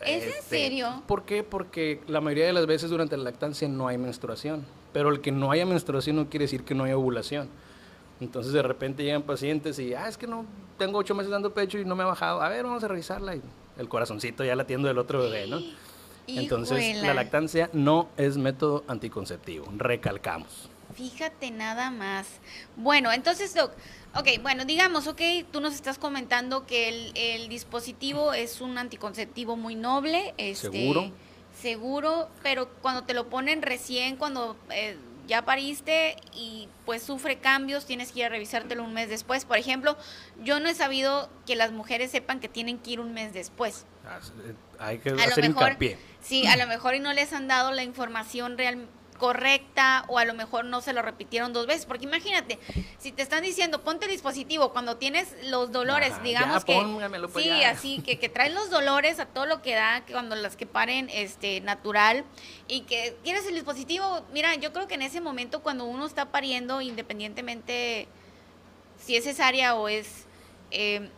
¿Es 0.00 0.24
en 0.24 0.28
este, 0.30 0.42
serio? 0.42 1.04
¿Por 1.06 1.22
qué? 1.22 1.44
Porque 1.44 2.00
la 2.08 2.20
mayoría 2.20 2.46
de 2.46 2.52
las 2.52 2.66
veces 2.66 2.90
durante 2.90 3.16
la 3.16 3.22
lactancia 3.22 3.68
no 3.68 3.86
hay 3.86 3.96
menstruación, 3.96 4.66
pero 4.92 5.08
el 5.08 5.20
que 5.20 5.30
no 5.30 5.52
haya 5.52 5.64
menstruación 5.66 6.16
no 6.16 6.28
quiere 6.28 6.46
decir 6.46 6.64
que 6.64 6.74
no 6.74 6.82
haya 6.82 6.96
ovulación. 6.96 7.48
Entonces 8.22 8.52
de 8.52 8.62
repente 8.62 9.02
llegan 9.02 9.22
pacientes 9.22 9.78
y, 9.80 9.94
ah, 9.94 10.08
es 10.08 10.16
que 10.16 10.28
no, 10.28 10.46
tengo 10.78 10.98
ocho 10.98 11.14
meses 11.14 11.30
dando 11.30 11.52
pecho 11.52 11.78
y 11.78 11.84
no 11.84 11.96
me 11.96 12.04
ha 12.04 12.06
bajado. 12.06 12.40
A 12.40 12.48
ver, 12.48 12.64
vamos 12.64 12.84
a 12.84 12.88
revisarla. 12.88 13.34
Y 13.34 13.42
el 13.78 13.88
corazoncito 13.88 14.44
ya 14.44 14.54
latiendo 14.54 14.86
del 14.86 14.98
otro 14.98 15.22
bebé, 15.22 15.48
¿no? 15.48 15.60
Entonces, 16.28 16.78
Hijuela. 16.78 17.08
la 17.08 17.14
lactancia 17.14 17.68
no 17.72 18.08
es 18.16 18.36
método 18.36 18.84
anticonceptivo, 18.86 19.66
recalcamos. 19.76 20.70
Fíjate 20.94 21.50
nada 21.50 21.90
más. 21.90 22.28
Bueno, 22.76 23.10
entonces, 23.10 23.54
Doc, 23.54 23.72
ok, 24.14 24.40
bueno, 24.40 24.64
digamos, 24.64 25.08
ok, 25.08 25.20
tú 25.50 25.60
nos 25.60 25.74
estás 25.74 25.98
comentando 25.98 26.64
que 26.64 26.88
el, 26.90 27.12
el 27.16 27.48
dispositivo 27.48 28.34
es 28.34 28.60
un 28.60 28.78
anticonceptivo 28.78 29.56
muy 29.56 29.74
noble. 29.74 30.32
Este, 30.36 30.70
Seguro. 30.70 31.10
Seguro, 31.60 32.28
pero 32.42 32.68
cuando 32.82 33.02
te 33.02 33.14
lo 33.14 33.28
ponen 33.28 33.62
recién, 33.62 34.16
cuando 34.16 34.56
eh, 34.70 34.96
ya 35.32 35.46
pariste 35.46 36.14
y 36.34 36.68
pues 36.84 37.02
sufre 37.02 37.38
cambios, 37.38 37.86
tienes 37.86 38.12
que 38.12 38.18
ir 38.20 38.26
a 38.26 38.28
revisártelo 38.28 38.84
un 38.84 38.92
mes 38.92 39.08
después. 39.08 39.46
Por 39.46 39.56
ejemplo, 39.56 39.96
yo 40.42 40.60
no 40.60 40.68
he 40.68 40.74
sabido 40.74 41.30
que 41.46 41.56
las 41.56 41.72
mujeres 41.72 42.10
sepan 42.10 42.38
que 42.38 42.50
tienen 42.50 42.78
que 42.78 42.90
ir 42.90 43.00
un 43.00 43.14
mes 43.14 43.32
después. 43.32 43.86
Ah, 44.06 44.18
eh, 44.46 44.54
Hay 44.78 44.98
que 44.98 45.08
A 45.08 45.14
lo 45.14 45.22
hacer 45.22 45.48
mejor, 45.48 45.68
hincapié. 45.68 45.96
sí, 46.20 46.46
a 46.46 46.56
lo 46.58 46.66
mejor 46.66 46.94
y 46.96 47.00
no 47.00 47.14
les 47.14 47.32
han 47.32 47.48
dado 47.48 47.72
la 47.72 47.82
información 47.82 48.58
real 48.58 48.86
correcta 49.22 50.04
o 50.08 50.18
a 50.18 50.24
lo 50.24 50.34
mejor 50.34 50.64
no 50.64 50.80
se 50.80 50.92
lo 50.92 51.00
repitieron 51.00 51.52
dos 51.52 51.68
veces, 51.68 51.86
porque 51.86 52.06
imagínate, 52.06 52.58
si 52.98 53.12
te 53.12 53.22
están 53.22 53.44
diciendo 53.44 53.84
ponte 53.84 54.06
el 54.06 54.10
dispositivo 54.10 54.72
cuando 54.72 54.96
tienes 54.96 55.36
los 55.44 55.70
dolores, 55.70 56.14
Ajá, 56.14 56.22
digamos 56.24 56.56
ya, 56.56 56.64
que 56.64 56.74
póngamelo, 56.74 57.28
pues, 57.28 57.44
sí, 57.44 57.48
ya. 57.48 57.70
así 57.70 58.02
que 58.02 58.18
que 58.18 58.28
traes 58.28 58.52
los 58.52 58.68
dolores 58.68 59.20
a 59.20 59.26
todo 59.26 59.46
lo 59.46 59.62
que 59.62 59.76
da, 59.76 60.04
que 60.04 60.12
cuando 60.12 60.34
las 60.34 60.56
que 60.56 60.66
paren 60.66 61.08
este 61.08 61.60
natural 61.60 62.24
y 62.66 62.80
que 62.80 63.16
tienes 63.22 63.46
el 63.46 63.54
dispositivo, 63.54 64.26
mira, 64.32 64.56
yo 64.56 64.72
creo 64.72 64.88
que 64.88 64.94
en 64.94 65.02
ese 65.02 65.20
momento 65.20 65.62
cuando 65.62 65.84
uno 65.84 66.04
está 66.04 66.32
pariendo 66.32 66.80
independientemente 66.80 68.08
si 68.98 69.14
es 69.14 69.22
cesárea 69.22 69.76
o 69.76 69.86
es 69.86 70.26
eh, 70.72 71.08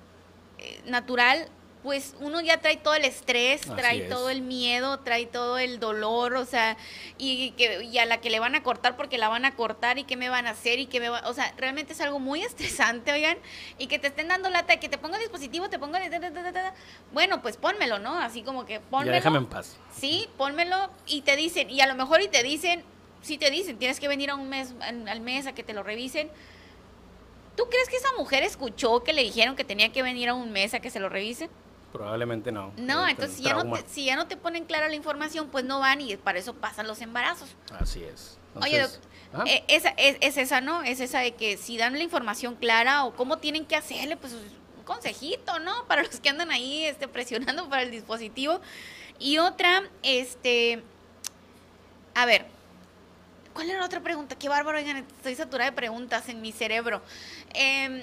eh, 0.59 0.83
natural, 0.85 1.49
pues 1.85 2.15
uno 2.21 2.41
ya 2.41 2.63
trae 2.63 2.79
todo 2.79 2.95
el 2.95 3.05
estrés, 3.05 3.61
Así 3.61 3.71
trae 3.77 4.05
es. 4.05 4.09
todo 4.09 4.31
el 4.31 4.41
miedo, 4.41 5.01
trae 5.01 5.27
todo 5.27 5.59
el 5.59 5.79
dolor, 5.79 6.35
o 6.35 6.47
sea, 6.47 6.79
y, 7.19 7.51
que, 7.53 7.85
y 7.85 7.99
a 7.99 8.07
la 8.07 8.23
que 8.23 8.31
le 8.31 8.41
van 8.41 8.55
a 8.55 8.63
cortar 8.63 8.97
porque 8.97 9.19
la 9.19 9.29
van 9.29 9.45
a 9.45 9.55
cortar 9.55 9.99
y 9.99 10.05
qué 10.05 10.17
me 10.17 10.31
van 10.31 10.47
a 10.47 10.51
hacer 10.53 10.79
y 10.79 10.87
qué 10.87 10.99
me 10.99 11.11
va, 11.11 11.23
o 11.29 11.35
sea, 11.35 11.53
realmente 11.59 11.93
es 11.93 12.01
algo 12.01 12.19
muy 12.19 12.41
estresante, 12.43 13.13
oigan, 13.13 13.37
y 13.77 13.87
que 13.87 13.99
te 13.99 14.07
estén 14.07 14.29
dando 14.29 14.49
lata, 14.49 14.81
que 14.81 14.89
te 14.89 14.97
ponga 14.97 15.19
el 15.19 15.23
dispositivo, 15.25 15.69
te 15.69 15.79
ta. 15.79 16.75
bueno, 17.13 17.43
pues 17.43 17.59
pónmelo, 17.59 17.99
¿no? 17.99 18.19
Así 18.19 18.43
como 18.43 18.65
que 18.65 18.75
Ya 18.75 18.81
pónmelo. 18.81 19.13
déjame 19.13 19.37
en 19.37 19.47
paz. 19.47 19.77
Sí, 19.95 20.27
pónmelo 20.39 20.91
y 21.07 21.21
te 21.21 21.37
dicen, 21.37 21.69
y 21.69 21.83
a 21.83 21.87
lo 21.87 21.95
mejor 21.97 22.23
y 22.23 22.29
te 22.29 22.43
dicen, 22.43 22.83
sí 23.21 23.37
te 23.37 23.51
dicen, 23.51 23.79
tienes 23.79 24.01
que 24.01 24.09
venir 24.09 24.31
a 24.31 24.37
un 24.37 24.49
mes, 24.49 24.73
al 24.81 25.21
mes 25.21 25.47
a 25.47 25.55
que 25.55 25.63
te 25.63 25.75
lo 25.75 25.83
revisen. 25.83 26.31
¿Tú 27.59 27.67
crees 27.69 27.91
que 27.91 27.97
esa 27.97 28.09
mujer 28.17 28.43
escuchó 28.43 29.05
que 29.05 29.13
le 29.13 29.23
dijeron 29.23 29.55
que 29.55 29.65
tenía 29.65 29.93
que 29.93 30.03
venir 30.03 30.31
a 30.31 30.35
un 30.35 30.51
mes 30.51 30.73
a 30.73 30.81
que 30.81 30.89
se 30.89 30.99
lo 30.99 31.11
revisen? 31.11 31.51
Probablemente 31.95 32.51
no. 32.51 32.73
No, 32.77 33.07
Este, 33.07 33.11
entonces 33.13 33.37
si 33.37 33.45
ya 33.45 33.55
no, 33.55 33.73
te, 33.73 33.89
si 33.89 34.05
ya 34.05 34.17
no 34.17 34.27
te 34.27 34.37
ponen 34.37 34.65
clara 34.65 34.89
la 34.89 34.97
información, 34.97 35.47
pues 35.49 35.65
no 35.65 35.79
van 35.79 36.01
y 36.01 36.17
para 36.17 36.41
eso 36.41 36.53
pasan 36.53 36.89
los 36.89 37.01
embarazos. 37.01 37.51
Así 37.79 38.03
es. 38.03 38.37
Oye, 38.57 38.79
Entonces, 38.79 39.01
ajá. 39.33 39.45
eh, 39.47 39.63
esa, 39.69 39.91
es, 39.91 40.17
es 40.21 40.37
esa, 40.37 40.61
¿no? 40.61 40.83
Es 40.83 40.99
esa 40.99 41.21
de 41.21 41.35
que 41.37 41.57
si 41.57 41.79
dan 41.79 41.93
la 41.93 42.03
información 42.03 42.57
clara 42.57 43.05
o 43.05 43.15
cómo 43.15 43.39
tienen 43.39 43.65
que 43.65 43.77
hacerle, 43.77 44.17
pues 44.17 44.33
un 44.33 44.83
consejito, 44.85 45.61
¿no? 45.61 45.85
Para 45.87 46.03
los 46.03 46.19
que 46.19 46.29
andan 46.29 46.51
ahí 46.51 46.85
este, 46.85 47.07
presionando 47.07 47.69
para 47.69 47.83
el 47.83 47.93
dispositivo. 47.93 48.61
Y 49.21 49.39
otra, 49.39 49.85
este, 50.03 50.83
a 52.17 52.27
ver, 52.27 52.45
¿cuál 53.53 53.71
era 53.71 53.79
la 53.79 53.87
otra 53.87 54.01
pregunta? 54.01 54.35
Qué 54.35 54.49
bárbaro, 54.49 54.79
oigan, 54.79 54.97
estoy 54.97 55.37
saturada 55.37 55.71
de 55.71 55.77
preguntas 55.77 56.29
en 56.29 56.41
mi 56.43 56.51
cerebro. 56.51 57.03
Em, 57.53 58.03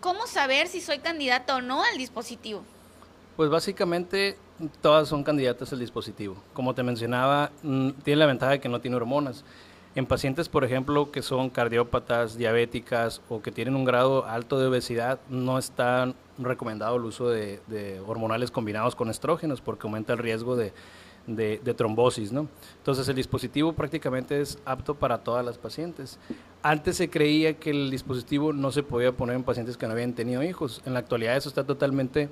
¿Cómo 0.00 0.26
saber 0.26 0.68
si 0.68 0.80
soy 0.80 1.00
candidata 1.00 1.54
o 1.56 1.60
no 1.60 1.84
al 1.84 1.98
dispositivo? 1.98 2.64
Pues 3.38 3.50
básicamente 3.50 4.36
todas 4.80 5.06
son 5.06 5.22
candidatas 5.22 5.72
al 5.72 5.78
dispositivo. 5.78 6.34
Como 6.54 6.74
te 6.74 6.82
mencionaba, 6.82 7.52
mm, 7.62 7.90
tiene 8.02 8.18
la 8.18 8.26
ventaja 8.26 8.50
de 8.50 8.60
que 8.60 8.68
no 8.68 8.80
tiene 8.80 8.96
hormonas. 8.96 9.44
En 9.94 10.06
pacientes, 10.06 10.48
por 10.48 10.64
ejemplo, 10.64 11.12
que 11.12 11.22
son 11.22 11.48
cardiópatas, 11.48 12.36
diabéticas 12.36 13.22
o 13.28 13.40
que 13.40 13.52
tienen 13.52 13.76
un 13.76 13.84
grado 13.84 14.26
alto 14.26 14.58
de 14.58 14.66
obesidad, 14.66 15.20
no 15.28 15.56
está 15.56 16.12
recomendado 16.36 16.96
el 16.96 17.04
uso 17.04 17.28
de, 17.28 17.60
hormonales 18.08 18.50
combinados 18.50 18.96
con 18.96 19.08
estrógenos 19.08 19.60
porque 19.60 19.86
aumenta 19.86 20.14
el 20.14 20.18
riesgo 20.18 20.56
de, 20.56 20.72
de, 21.28 21.60
de, 21.62 21.74
trombosis, 21.74 22.32
¿no? 22.32 22.48
Entonces 22.78 23.08
el 23.08 23.14
dispositivo 23.14 23.72
prácticamente 23.72 24.40
es 24.40 24.58
apto 24.64 24.96
para 24.96 25.18
todas 25.18 25.44
las 25.44 25.58
pacientes. 25.58 26.18
Antes 26.60 26.96
se 26.96 27.08
creía 27.08 27.54
que 27.54 27.70
el 27.70 27.88
dispositivo 27.88 28.52
no 28.52 28.72
se 28.72 28.82
podía 28.82 29.12
poner 29.12 29.36
en 29.36 29.44
pacientes 29.44 29.76
que 29.76 29.86
no 29.86 29.92
habían 29.92 30.14
tenido 30.14 30.42
hijos. 30.42 30.82
En 30.84 30.92
la 30.92 30.98
actualidad 30.98 31.36
eso 31.36 31.48
está 31.48 31.62
totalmente 31.62 32.28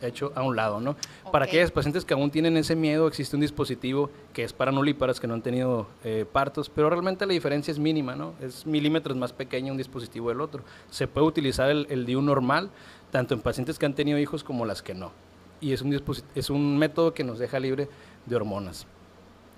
hecho 0.00 0.32
a 0.34 0.42
un 0.42 0.56
lado, 0.56 0.80
¿no? 0.80 0.96
Para 1.32 1.46
aquellos 1.46 1.70
pacientes 1.70 2.04
que 2.04 2.14
aún 2.14 2.30
tienen 2.30 2.56
ese 2.56 2.76
miedo, 2.76 3.08
existe 3.08 3.36
un 3.36 3.40
dispositivo 3.40 4.10
que 4.32 4.44
es 4.44 4.52
para 4.52 4.72
nulíparas 4.72 5.20
que 5.20 5.26
no 5.26 5.34
han 5.34 5.42
tenido 5.42 5.86
eh, 6.04 6.24
partos, 6.30 6.70
pero 6.70 6.90
realmente 6.90 7.26
la 7.26 7.32
diferencia 7.32 7.72
es 7.72 7.78
mínima, 7.78 8.14
¿no? 8.14 8.34
Es 8.40 8.66
milímetros 8.66 9.16
más 9.16 9.32
pequeño 9.32 9.72
un 9.72 9.78
dispositivo 9.78 10.28
del 10.28 10.40
otro. 10.40 10.62
Se 10.90 11.06
puede 11.06 11.26
utilizar 11.26 11.70
el, 11.70 11.86
el 11.90 12.06
DIU 12.06 12.22
normal, 12.22 12.70
tanto 13.10 13.34
en 13.34 13.40
pacientes 13.40 13.78
que 13.78 13.86
han 13.86 13.94
tenido 13.94 14.18
hijos 14.18 14.44
como 14.44 14.64
las 14.64 14.82
que 14.82 14.94
no. 14.94 15.12
Y 15.60 15.72
es 15.72 15.82
un, 15.82 16.00
es 16.34 16.50
un 16.50 16.78
método 16.78 17.14
que 17.14 17.24
nos 17.24 17.38
deja 17.38 17.58
libre 17.58 17.88
de 18.26 18.36
hormonas. 18.36 18.86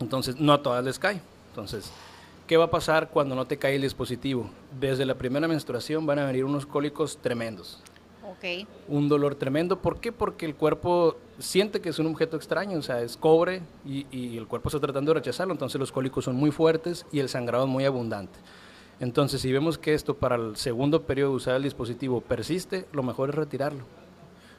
Entonces, 0.01 0.37
no 0.41 0.53
a 0.53 0.63
todas 0.63 0.85
les 0.85 0.99
cae. 0.99 1.21
Entonces, 1.51 1.91
¿qué 2.47 2.57
va 2.57 2.65
a 2.65 2.71
pasar 2.71 3.11
cuando 3.11 3.35
no 3.35 3.47
te 3.47 3.59
cae 3.59 3.77
el 3.77 3.83
dispositivo? 3.83 4.49
Desde 4.79 5.05
la 5.05 5.17
primera 5.17 5.47
menstruación 5.47 6.07
van 6.07 6.21
a 6.21 6.25
venir 6.27 6.45
unos 6.45 6.65
cólicos 6.65 7.19
tremendos. 7.19 7.83
Un 8.89 9.09
dolor 9.09 9.35
tremendo. 9.35 9.81
¿Por 9.81 10.01
qué? 10.01 10.13
Porque 10.13 10.47
el 10.47 10.55
cuerpo 10.55 11.17
siente 11.39 11.81
que 11.81 11.89
es 11.89 11.99
un 11.99 12.07
objeto 12.07 12.37
extraño, 12.37 12.79
o 12.79 12.83
sea, 12.83 13.01
es 13.01 13.17
cobre 13.17 13.63
y, 13.85 14.37
el 14.37 14.47
cuerpo 14.47 14.69
está 14.69 14.81
tratando 14.81 15.13
de 15.13 15.21
rechazarlo, 15.21 15.53
entonces 15.53 15.79
los 15.79 15.93
cólicos 15.93 16.25
son 16.25 16.37
muy 16.37 16.51
fuertes 16.51 17.07
y 17.13 17.21
el 17.21 17.29
sangrado 17.29 17.65
es 17.65 17.71
muy 17.71 17.85
abundante. 17.85 18.39
Entonces, 19.01 19.41
si 19.41 19.51
vemos 19.51 19.79
que 19.79 19.95
esto 19.95 20.15
para 20.15 20.37
el 20.37 20.57
segundo 20.57 21.03
periodo 21.03 21.31
de 21.31 21.37
usar 21.37 21.57
el 21.57 21.63
dispositivo 21.63 22.21
persiste, 22.21 22.87
lo 22.93 23.03
mejor 23.03 23.31
es 23.31 23.35
retirarlo. 23.35 23.85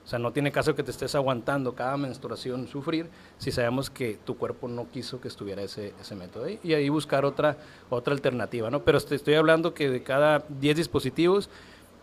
O 0.03 0.07
sea, 0.07 0.17
no 0.17 0.31
tiene 0.31 0.51
caso 0.51 0.73
que 0.73 0.81
te 0.81 0.89
estés 0.89 1.13
aguantando 1.13 1.75
cada 1.75 1.95
menstruación 1.95 2.67
sufrir 2.67 3.07
si 3.37 3.51
sabemos 3.51 3.91
que 3.91 4.17
tu 4.25 4.35
cuerpo 4.35 4.67
no 4.67 4.89
quiso 4.89 5.21
que 5.21 5.27
estuviera 5.27 5.61
ese, 5.61 5.93
ese 6.01 6.15
método. 6.15 6.47
Y 6.63 6.73
ahí 6.73 6.89
buscar 6.89 7.23
otra, 7.23 7.57
otra 7.89 8.13
alternativa, 8.13 8.71
¿no? 8.71 8.81
Pero 8.81 8.99
te 8.99 9.13
estoy 9.13 9.35
hablando 9.35 9.75
que 9.75 9.89
de 9.89 10.01
cada 10.01 10.43
10 10.59 10.75
dispositivos, 10.75 11.49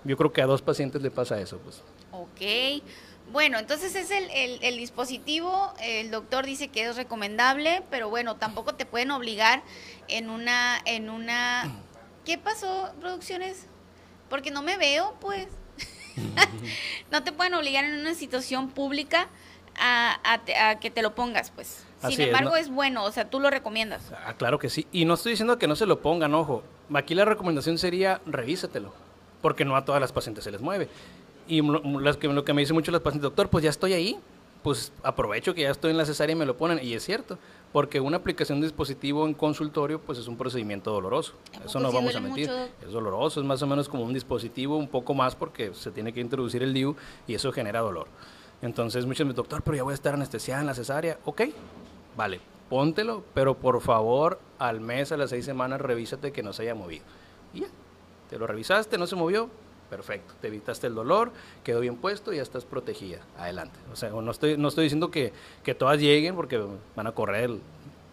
yo 0.05 0.17
creo 0.17 0.33
que 0.33 0.43
a 0.43 0.47
dos 0.47 0.63
pacientes 0.63 1.03
le 1.03 1.11
pasa 1.11 1.41
eso, 1.41 1.59
pues. 1.59 1.83
Ok. 2.13 2.83
Bueno, 3.31 3.59
entonces 3.59 3.95
es 3.95 4.11
el, 4.11 4.31
el, 4.31 4.59
el, 4.63 4.79
dispositivo, 4.79 5.75
el 5.83 6.11
doctor 6.11 6.47
dice 6.47 6.69
que 6.69 6.85
es 6.85 6.97
recomendable, 6.97 7.83
pero 7.91 8.09
bueno, 8.09 8.37
tampoco 8.37 8.75
te 8.75 8.87
pueden 8.87 9.11
obligar 9.11 9.63
en 10.09 10.31
una, 10.31 10.79
en 10.87 11.11
una... 11.11 11.71
¿Qué 12.25 12.39
pasó, 12.39 12.91
producciones? 13.01 13.67
Porque 14.31 14.51
no 14.51 14.63
me 14.63 14.77
veo, 14.77 15.15
pues. 15.21 15.49
no 17.11 17.23
te 17.23 17.33
pueden 17.33 17.55
obligar 17.55 17.85
en 17.85 18.01
una 18.01 18.15
situación 18.15 18.71
pública 18.71 19.29
a, 19.79 20.19
a, 20.25 20.71
a 20.71 20.81
que 20.81 20.91
te 20.91 21.03
lo 21.03 21.15
pongas, 21.15 21.51
pues. 21.51 21.85
Sin 22.07 22.21
embargo, 22.21 22.57
es, 22.57 22.69
¿no? 22.69 22.73
es, 22.73 22.75
bueno, 22.75 23.05
o 23.05 23.13
sea, 23.13 23.29
tú 23.29 23.41
lo 23.41 23.51
recomiendas. 23.51 24.13
Ah, 24.25 24.35
claro 24.35 24.59
que 24.59 24.71
sí. 24.71 24.87
Y 24.93 25.05
no 25.05 25.15
estoy 25.15 25.33
diciendo 25.33 25.59
que 25.59 25.67
no 25.67 25.77
se 25.77 25.87
lo 25.87 26.01
pongan, 26.01 26.35
ojo. 26.35 26.63
Aquí 26.95 27.15
la 27.15 27.25
recomendación 27.25 27.77
sería 27.77 28.21
revísatelo, 28.25 28.95
porque 29.41 29.65
no 29.65 29.77
a 29.77 29.85
todas 29.85 30.01
las 30.01 30.13
pacientes 30.13 30.45
se 30.45 30.51
les 30.51 30.61
mueve. 30.61 30.89
Y 31.47 31.63
las 31.63 32.17
que, 32.17 32.29
lo 32.29 32.45
que 32.45 32.53
me 32.53 32.63
dicen 32.63 32.75
mucho 32.75 32.93
las 32.93 33.01
pacientes, 33.01 33.23
doctor, 33.23 33.49
pues 33.49 33.65
ya 33.65 33.71
estoy 33.71 33.95
ahí, 33.95 34.19
pues 34.63 34.93
aprovecho 35.03 35.55
que 35.55 35.63
ya 35.63 35.71
estoy 35.71 35.93
en 35.93 35.97
la 35.97 36.05
cesárea 36.05 36.35
y 36.35 36.39
me 36.39 36.45
lo 36.47 36.57
ponen. 36.57 36.85
Y 36.85 36.93
es 36.93 37.05
cierto, 37.05 37.39
porque 37.73 38.01
una 38.01 38.19
aplicación 38.19 38.61
de 38.61 38.67
dispositivo 38.67 39.27
en 39.27 39.35
consultorio 39.35 40.01
pues 40.01 40.19
es 40.19 40.29
un 40.29 40.37
procedimiento 40.37 40.91
doloroso. 40.91 41.35
Eso 41.65 41.81
no 41.81 41.93
vamos 41.93 42.15
a 42.15 42.21
mentir. 42.21 42.49
Mucho? 42.49 42.69
Es 42.87 42.93
doloroso, 42.93 43.41
es 43.41 43.47
más 43.47 43.63
o 43.63 43.67
menos 43.67 43.89
como 43.89 44.05
un 44.05 44.13
dispositivo, 44.13 44.77
un 44.77 44.89
poco 44.89 45.15
más 45.15 45.35
porque 45.35 45.73
se 45.75 45.91
tiene 45.91 46.13
que 46.13 46.21
introducir 46.21 46.63
el 46.63 46.75
DIU 46.75 46.97
y 47.27 47.35
eso 47.35 47.53
genera 47.53 47.81
dolor. 47.81 48.09
Entonces 48.61 49.07
muchos 49.07 49.25
me 49.25 49.31
dicen, 49.31 49.37
doctor, 49.37 49.63
pero 49.63 49.77
ya 49.77 49.83
voy 49.85 49.93
a 49.93 49.95
estar 49.95 50.15
anestesiada 50.15 50.61
en 50.61 50.67
la 50.67 50.75
cesárea. 50.75 51.19
Ok, 51.25 51.43
vale, 52.17 52.41
póntelo, 52.69 53.23
pero 53.35 53.55
por 53.55 53.81
favor 53.81 54.41
al 54.59 54.81
mes, 54.81 55.13
a 55.13 55.17
las 55.17 55.31
seis 55.31 55.45
semanas, 55.45 55.81
revísate 55.81 56.33
que 56.33 56.43
no 56.43 56.53
se 56.53 56.63
haya 56.63 56.75
movido. 56.75 57.05
Y 57.55 57.61
ya, 57.61 57.67
te 58.29 58.39
lo 58.39 58.47
revisaste, 58.47 58.99
no 58.99 59.07
se 59.07 59.17
movió, 59.17 59.51
perfecto, 59.89 60.35
te 60.41 60.49
evitaste 60.49 60.87
el 60.87 60.95
dolor, 60.95 61.33
quedó 61.65 61.81
bien 61.81 61.97
puesto 61.97 62.33
y 62.33 62.37
ya 62.37 62.43
estás 62.43 62.65
protegida. 62.65 63.21
Adelante. 63.39 63.79
O 63.93 63.97
sea, 63.97 64.11
no 64.11 64.31
estoy, 64.31 64.57
no 64.57 64.69
estoy 64.69 64.85
diciendo 64.85 65.11
que, 65.11 65.33
que 65.65 65.75
todas 65.75 65.99
lleguen 65.99 66.35
porque 66.35 66.63
van 66.95 67.07
a 67.07 67.13
correr 67.13 67.45
el, 67.45 67.61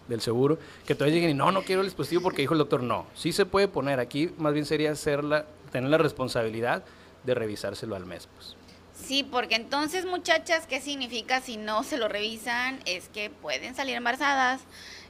del 0.07 0.21
seguro, 0.21 0.57
que 0.85 0.95
todas 0.95 1.13
lleguen 1.13 1.31
y 1.31 1.33
no, 1.33 1.51
no 1.51 1.63
quiero 1.63 1.81
el 1.81 1.87
dispositivo 1.87 2.21
porque 2.21 2.41
dijo 2.41 2.53
el 2.53 2.59
doctor, 2.59 2.83
no, 2.83 3.07
sí 3.15 3.31
se 3.31 3.45
puede 3.45 3.67
poner 3.67 3.99
aquí, 3.99 4.31
más 4.37 4.53
bien 4.53 4.65
sería 4.65 4.91
hacerla, 4.91 5.45
tener 5.71 5.89
la 5.89 5.97
responsabilidad 5.97 6.83
de 7.23 7.33
revisárselo 7.33 7.95
al 7.95 8.05
mes. 8.05 8.27
Pues. 8.35 8.55
Sí, 8.93 9.23
porque 9.23 9.55
entonces 9.55 10.05
muchachas, 10.05 10.67
¿qué 10.67 10.79
significa 10.79 11.41
si 11.41 11.57
no 11.57 11.83
se 11.83 11.97
lo 11.97 12.07
revisan? 12.07 12.79
Es 12.85 13.09
que 13.09 13.29
pueden 13.29 13.75
salir 13.75 13.95
embarazadas. 13.95 14.61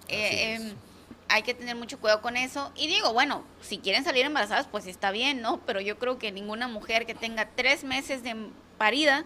Eh, 0.08 0.56
eh, 0.56 0.74
hay 1.30 1.44
que 1.44 1.54
tener 1.54 1.76
mucho 1.76 2.00
cuidado 2.00 2.22
con 2.22 2.38
eso. 2.38 2.72
Y 2.76 2.88
digo, 2.88 3.14
bueno, 3.14 3.44
si 3.62 3.78
quieren 3.78 4.04
salir 4.04 4.26
embarazadas, 4.26 4.68
pues 4.68 4.86
está 4.88 5.12
bien, 5.12 5.42
¿no? 5.42 5.60
Pero 5.66 5.82
yo 5.82 5.98
creo 5.98 6.18
que 6.18 6.32
ninguna 6.32 6.68
mujer 6.68 7.06
que 7.06 7.16
tenga 7.16 7.50
tres 7.56 7.84
meses 7.84 8.24
de 8.24 8.36
parida 8.78 9.26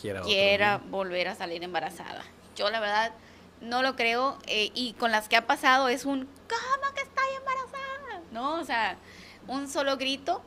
quiera, 0.00 0.22
quiera 0.22 0.80
volver 0.88 1.28
a 1.28 1.34
salir 1.34 1.62
embarazada. 1.62 2.22
Yo 2.56 2.70
la 2.70 2.80
verdad 2.80 3.12
no 3.60 3.82
lo 3.82 3.96
creo. 3.96 4.38
Eh, 4.46 4.70
y 4.74 4.94
con 4.94 5.12
las 5.12 5.28
que 5.28 5.36
ha 5.36 5.46
pasado 5.46 5.88
es 5.88 6.04
un, 6.04 6.28
¿cómo 6.48 6.94
que 6.94 7.02
está 7.02 7.22
embarazada? 7.38 8.22
¿No? 8.32 8.60
O 8.60 8.64
sea, 8.64 8.96
un 9.46 9.68
solo 9.68 9.96
grito. 9.96 10.42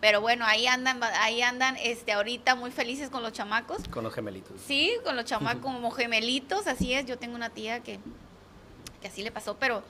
Pero 0.00 0.22
bueno, 0.22 0.46
ahí 0.46 0.66
andan, 0.66 0.98
ahí 1.02 1.42
andan 1.42 1.76
este, 1.76 2.12
ahorita 2.12 2.54
muy 2.54 2.70
felices 2.70 3.10
con 3.10 3.22
los 3.22 3.32
chamacos. 3.32 3.86
Con 3.88 4.02
los 4.02 4.14
gemelitos. 4.14 4.58
Sí, 4.66 4.92
con 5.04 5.14
los 5.14 5.26
chamacos 5.26 5.60
como 5.62 5.90
gemelitos, 5.90 6.66
así 6.66 6.94
es. 6.94 7.04
Yo 7.04 7.18
tengo 7.18 7.34
una 7.34 7.50
tía 7.50 7.80
que, 7.80 8.00
que 9.02 9.08
así 9.08 9.22
le 9.22 9.30
pasó, 9.30 9.58
pero 9.58 9.82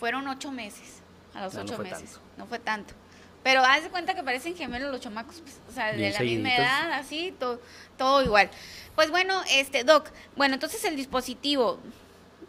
fueron 0.00 0.26
ocho 0.26 0.50
meses, 0.50 1.02
a 1.34 1.42
los 1.42 1.54
no, 1.54 1.60
ocho 1.60 1.76
no 1.76 1.84
meses. 1.84 2.12
Tanto. 2.12 2.20
No 2.38 2.46
fue 2.46 2.58
tanto. 2.58 2.94
Pero 3.42 3.62
haz 3.62 3.82
de 3.82 3.90
cuenta 3.90 4.14
que 4.14 4.22
parecen 4.22 4.56
gemelos 4.56 4.90
los 4.90 5.00
chamacos, 5.00 5.40
pues, 5.40 5.60
o 5.68 5.72
sea, 5.72 5.92
de 5.92 6.10
la 6.10 6.20
misma 6.20 6.56
edad, 6.56 6.92
así, 6.92 7.34
todo, 7.38 7.60
todo 7.96 8.22
igual. 8.22 8.50
Pues 8.94 9.10
bueno, 9.10 9.42
este, 9.50 9.84
Doc, 9.84 10.10
bueno, 10.36 10.54
entonces 10.54 10.82
el 10.84 10.96
dispositivo, 10.96 11.78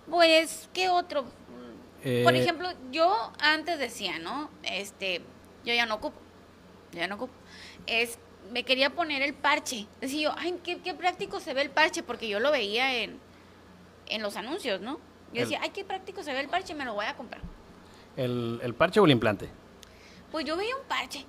pues, 0.10 0.70
¿qué 0.74 0.90
otro? 0.90 1.26
Eh, 2.04 2.22
Por 2.24 2.36
ejemplo, 2.36 2.70
yo 2.92 3.32
antes 3.40 3.80
decía, 3.80 4.18
¿no? 4.18 4.50
Este, 4.64 5.22
yo 5.64 5.74
ya 5.74 5.86
no 5.86 5.96
ocupo, 5.96 6.20
yo 6.94 7.00
ya 7.00 7.08
no 7.08 7.16
ocupo. 7.16 7.34
Es, 7.86 8.18
me 8.52 8.64
quería 8.64 8.90
poner 8.90 9.22
el 9.22 9.34
parche. 9.34 9.88
Decía 10.02 10.22
yo, 10.24 10.36
ay, 10.38 10.60
qué, 10.64 10.82
qué 10.82 10.94
práctico 10.94 11.40
se 11.40 11.54
ve 11.54 11.62
el 11.62 11.70
parche, 11.70 12.02
porque 12.02 12.28
yo 12.28 12.40
lo 12.40 12.52
veía 12.52 12.96
en, 13.02 13.18
en 14.08 14.22
los 14.22 14.36
anuncios, 14.36 14.82
¿no? 14.82 15.00
Yo 15.34 15.42
decía, 15.42 15.60
ay, 15.62 15.70
qué 15.70 15.86
práctico 15.86 16.24
se 16.24 16.34
ve 16.34 16.42
el 16.42 16.50
parche, 16.50 16.74
me 16.76 16.86
lo 16.86 16.94
voy 16.94 17.06
a 17.06 17.16
comprar. 17.16 17.42
¿El, 18.18 18.60
el 18.64 18.74
parche 18.74 19.00
o 19.00 19.06
el 19.06 19.12
implante? 19.12 19.50
Pues 20.32 20.46
yo 20.46 20.58
veía 20.58 20.76
un 20.76 20.84
parche. 20.88 21.26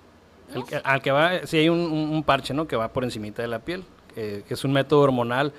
¿no? 0.49 0.61
El 0.61 0.65
que, 0.65 0.77
al 0.77 1.03
que 1.03 1.11
va, 1.11 1.47
sí 1.47 1.59
hay 1.59 1.69
un, 1.69 1.79
un, 1.81 2.23
parche, 2.25 2.53
¿no? 2.53 2.67
Que 2.67 2.77
va 2.77 2.93
por 2.93 3.05
encimita 3.05 3.43
de 3.43 3.49
la 3.49 3.61
piel, 3.61 3.85
eh, 4.17 4.43
que 4.47 4.55
es 4.55 4.65
un 4.65 4.73
método 4.73 5.01
hormonal. 5.01 5.53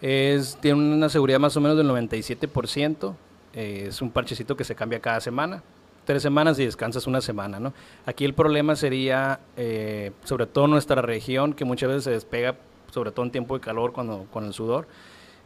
Es, 0.00 0.56
tiene 0.60 0.78
una 0.78 1.08
seguridad 1.08 1.38
más 1.38 1.56
o 1.56 1.60
menos 1.60 1.76
del 1.76 1.88
97%. 1.88 3.14
Eh, 3.54 3.86
es 3.88 4.02
un 4.02 4.10
parchecito 4.10 4.56
que 4.56 4.64
se 4.64 4.74
cambia 4.74 5.00
cada 5.00 5.20
semana. 5.20 5.62
Tres 6.04 6.22
semanas 6.22 6.58
y 6.58 6.64
descansas 6.64 7.06
una 7.06 7.20
semana, 7.20 7.60
¿no? 7.60 7.72
Aquí 8.04 8.24
el 8.24 8.34
problema 8.34 8.76
sería, 8.76 9.40
eh, 9.56 10.12
sobre 10.24 10.46
todo 10.46 10.66
en 10.66 10.72
nuestra 10.72 11.00
región, 11.00 11.54
que 11.54 11.64
muchas 11.64 11.88
veces 11.88 12.04
se 12.04 12.10
despega, 12.10 12.56
sobre 12.92 13.10
todo 13.10 13.24
en 13.24 13.32
tiempo 13.32 13.54
de 13.54 13.60
calor, 13.60 13.92
cuando 13.92 14.26
con 14.30 14.44
el 14.44 14.52
sudor 14.52 14.86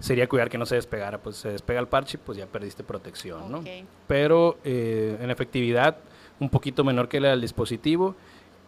sería 0.00 0.28
cuidar 0.28 0.48
que 0.48 0.58
no 0.58 0.66
se 0.66 0.76
despegara, 0.76 1.18
pues 1.18 1.36
se 1.36 1.50
despega 1.50 1.80
el 1.80 1.88
parche, 1.88 2.18
pues 2.18 2.38
ya 2.38 2.46
perdiste 2.46 2.84
protección, 2.84 3.54
okay. 3.54 3.82
¿no? 3.82 3.88
Pero 4.06 4.58
eh, 4.64 5.18
en 5.20 5.30
efectividad 5.30 5.96
un 6.40 6.48
poquito 6.48 6.84
menor 6.84 7.08
que 7.08 7.20
la 7.20 7.30
del 7.30 7.40
dispositivo. 7.40 8.14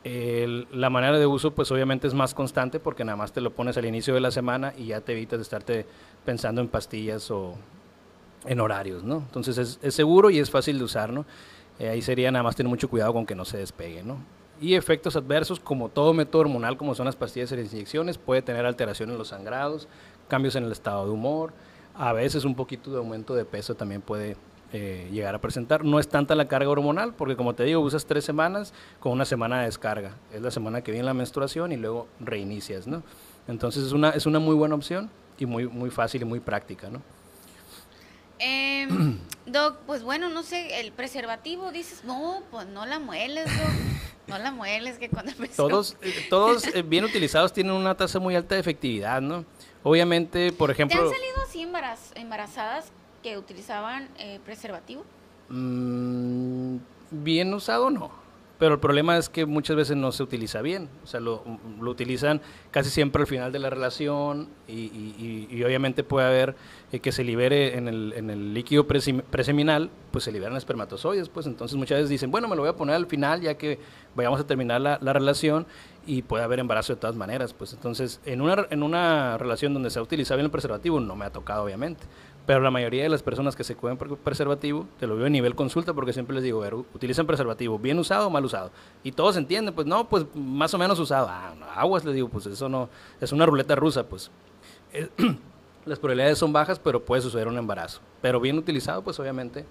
El, 0.03 0.67
la 0.73 0.89
manera 0.89 1.19
de 1.19 1.27
uso 1.27 1.51
pues 1.51 1.71
obviamente 1.71 2.07
es 2.07 2.15
más 2.15 2.33
constante 2.33 2.81
porque 2.81 3.05
nada 3.05 3.17
más 3.17 3.33
te 3.33 3.43
lo 3.43 3.51
pones 3.51 3.77
al 3.77 3.85
inicio 3.85 4.15
de 4.15 4.21
la 4.21 4.31
semana 4.31 4.73
y 4.77 4.87
ya 4.87 5.03
te 5.03 5.13
evitas 5.13 5.39
de 5.39 5.43
estarte 5.43 5.87
pensando 6.25 6.63
en 6.63 6.69
pastillas 6.69 7.31
o 7.31 7.55
en 8.47 8.61
horarios, 8.61 9.05
¿no? 9.05 9.17
Entonces 9.19 9.59
es, 9.59 9.79
es 9.83 9.95
seguro 9.95 10.31
y 10.31 10.39
es 10.39 10.51
fácil 10.51 10.79
de 10.79 10.85
usar, 10.85 11.13
¿no? 11.13 11.27
Eh, 11.79 11.89
ahí 11.89 12.03
sería 12.03 12.31
nada 12.31 12.43
más 12.43 12.57
tener 12.57 12.69
mucho 12.69 12.89
cuidado 12.89 13.13
con 13.13 13.27
que 13.27 13.35
no 13.35 13.45
se 13.45 13.59
despegue, 13.59 14.03
¿no? 14.03 14.19
Y 14.61 14.75
efectos 14.75 15.17
adversos, 15.17 15.59
como 15.59 15.89
todo 15.89 16.13
método 16.13 16.43
hormonal, 16.43 16.77
como 16.77 16.95
son 16.95 17.07
las 17.07 17.17
pastillas 17.17 17.51
y 17.53 17.57
las 17.57 17.73
inyecciones, 17.73 18.19
puede 18.19 18.43
tener 18.43 18.67
alteración 18.67 19.11
en 19.11 19.17
los 19.17 19.29
sangrados, 19.29 19.89
cambios 20.31 20.57
en 20.57 20.65
el 20.65 20.73
estado 20.73 21.05
de 21.05 21.11
humor, 21.11 21.53
a 21.95 22.15
veces 22.15 22.47
un 22.47 22.55
poquito 22.55 22.91
de 22.91 22.97
aumento 22.97 23.35
de 23.35 23.45
peso 23.45 23.75
también 23.75 24.01
puede 24.01 24.39
eh, 24.73 25.09
llegar 25.13 25.35
a 25.35 25.41
presentar. 25.41 25.85
No 25.85 25.99
es 25.99 26.09
tanta 26.09 26.35
la 26.35 26.47
carga 26.47 26.71
hormonal, 26.71 27.13
porque 27.13 27.37
como 27.37 27.55
te 27.55 27.65
digo, 27.65 27.81
usas 27.81 28.07
tres 28.07 28.25
semanas 28.25 28.73
con 29.01 29.13
una 29.13 29.25
semana 29.25 29.59
de 29.59 29.67
descarga. 29.67 30.13
Es 30.33 30.41
la 30.41 30.51
semana 30.51 30.81
que 30.81 30.93
viene 30.93 31.05
la 31.05 31.13
menstruación 31.13 31.73
y 31.73 31.77
luego 31.77 32.07
reinicias, 32.21 32.87
¿no? 32.87 33.03
Entonces 33.49 33.85
es 33.85 33.93
una, 33.93 34.11
es 34.11 34.27
una 34.27 34.39
muy 34.39 34.55
buena 34.55 34.77
opción 34.77 35.11
y 35.39 35.47
muy, 35.47 35.67
muy 35.67 35.91
fácil 35.91 36.23
y 36.23 36.25
muy 36.25 36.41
práctica, 36.41 36.89
¿no? 36.89 37.03
Eh, 38.39 38.89
Doc, 39.47 39.79
pues 39.87 40.05
bueno, 40.05 40.29
no 40.29 40.45
sé, 40.45 40.81
el 40.81 40.93
preservativo, 40.93 41.73
dices, 41.73 42.05
no, 42.05 42.43
pues 42.51 42.67
no 42.69 42.87
la 42.87 43.01
mueles, 43.01 43.47
Doc. 43.47 44.10
No 44.31 44.39
la 44.39 44.53
mueles, 44.53 44.99
que 44.99 45.09
cuando 45.09 45.33
empezó... 45.33 45.69
Todos, 45.69 45.97
eh, 46.03 46.27
todos 46.31 46.67
eh, 46.75 46.83
bien 46.83 47.05
utilizados 47.05 47.53
tienen 47.53 47.73
una 47.73 47.97
tasa 47.97 48.19
muy 48.19 48.35
alta 48.37 48.55
de 48.55 48.61
efectividad, 48.61 49.21
¿no? 49.21 49.45
Obviamente, 49.83 50.53
por 50.53 50.71
ejemplo... 50.71 50.99
¿Te 50.99 51.05
han 51.05 51.11
salido 51.11 51.43
así 51.47 51.63
embaraz 51.63 52.13
embarazadas 52.15 52.93
que 53.23 53.37
utilizaban 53.37 54.09
eh, 54.19 54.41
preservativo? 54.45 55.05
Mm, 55.49 56.77
bien 57.11 57.53
usado 57.53 57.91
no. 57.91 58.20
Pero 58.61 58.75
el 58.75 58.81
problema 58.81 59.17
es 59.17 59.31
que 59.31 59.47
muchas 59.47 59.75
veces 59.75 59.97
no 59.97 60.13
se 60.13 60.23
utiliza 60.23 60.61
bien. 60.61 60.91
O 61.03 61.07
sea, 61.07 61.19
lo, 61.19 61.43
lo 61.81 61.91
utilizan 61.91 62.43
casi 62.71 62.91
siempre 62.91 63.23
al 63.23 63.27
final 63.27 63.51
de 63.53 63.59
la 63.59 63.71
relación 63.71 64.51
y, 64.69 64.75
y, 64.75 65.49
y 65.51 65.65
obviamente 65.65 66.05
puede 66.05 66.27
haber 66.27 66.57
eh, 66.93 67.01
que 67.01 67.11
se 67.11 67.25
libere 67.25 67.79
en 67.79 67.89
el, 67.89 68.13
en 68.15 68.29
el 68.29 68.53
líquido 68.53 68.87
preseminal, 68.87 69.91
pues 70.11 70.25
se 70.25 70.31
liberan 70.31 70.59
espermatozoides. 70.59 71.31
Pues 71.31 71.47
entonces 71.47 71.77
muchas 71.79 71.99
veces 71.99 72.11
dicen, 72.11 72.31
bueno, 72.31 72.49
me 72.49 72.55
lo 72.55 72.61
voy 72.61 72.69
a 72.69 72.77
poner 72.77 72.97
al 72.97 73.07
final 73.07 73.41
ya 73.41 73.55
que 73.55 73.79
vayamos 74.15 74.39
a 74.39 74.47
terminar 74.47 74.83
la, 74.83 74.99
la 75.01 75.15
relación 75.15 75.67
y 76.07 76.21
puede 76.23 76.45
haber 76.45 76.59
embarazo 76.59 76.95
de 76.95 77.01
todas 77.01 77.17
maneras. 77.17 77.55
Pues 77.55 77.73
entonces, 77.73 78.21
en 78.27 78.43
una, 78.43 78.67
en 78.69 78.83
una 78.83 79.39
relación 79.39 79.73
donde 79.73 79.89
se 79.89 79.99
ha 79.99 80.03
utilizado 80.03 80.37
bien 80.37 80.45
el 80.45 80.51
preservativo, 80.51 81.01
no 81.01 81.17
me 81.17 81.25
ha 81.25 81.31
tocado, 81.31 81.65
obviamente. 81.65 82.05
Pero 82.47 82.61
la 82.61 82.71
mayoría 82.71 83.03
de 83.03 83.09
las 83.09 83.23
personas 83.23 83.55
que 83.55 83.65
se 83.65 83.77
cuiden 83.77 83.97
preservativo, 83.97 84.87
te 84.99 85.07
lo 85.07 85.17
veo 85.17 85.27
a 85.27 85.31
nivel 85.31 85.55
consulta 85.55 85.95
porque 85.95 86.13
siempre 86.13 86.35
les 86.35 86.43
digo, 86.43 86.65
utilizan 86.95 87.27
preservativo, 87.27 87.79
bien 87.79 87.99
usado 87.99 88.27
o 88.27 88.31
mal 88.31 88.45
usado. 88.45 88.71
Y 89.05 89.13
todos 89.13 89.37
entienden, 89.37 89.75
pues 89.75 89.87
no, 89.87 90.09
pues 90.09 90.25
más 90.35 90.73
o 90.75 90.79
menos 90.79 90.99
usado. 90.99 91.29
Ah, 91.31 91.55
no, 91.59 91.67
aguas, 91.67 92.05
les 92.05 92.15
digo, 92.15 92.29
pues 92.29 92.47
eso 92.47 92.69
no, 92.69 92.89
es 93.21 93.33
una 93.33 93.47
ruleta 93.47 93.77
rusa, 93.77 94.05
pues. 94.05 94.31
las 95.85 95.99
probabilidades 95.99 96.39
son 96.39 96.53
bajas, 96.53 96.79
pero 96.79 97.05
puede 97.05 97.23
suceder 97.23 97.49
un 97.49 97.59
embarazo. 97.59 98.01
Pero 98.21 98.41
bien 98.41 98.59
utilizado, 98.59 99.03
pues 99.03 99.19
obviamente 99.21 99.65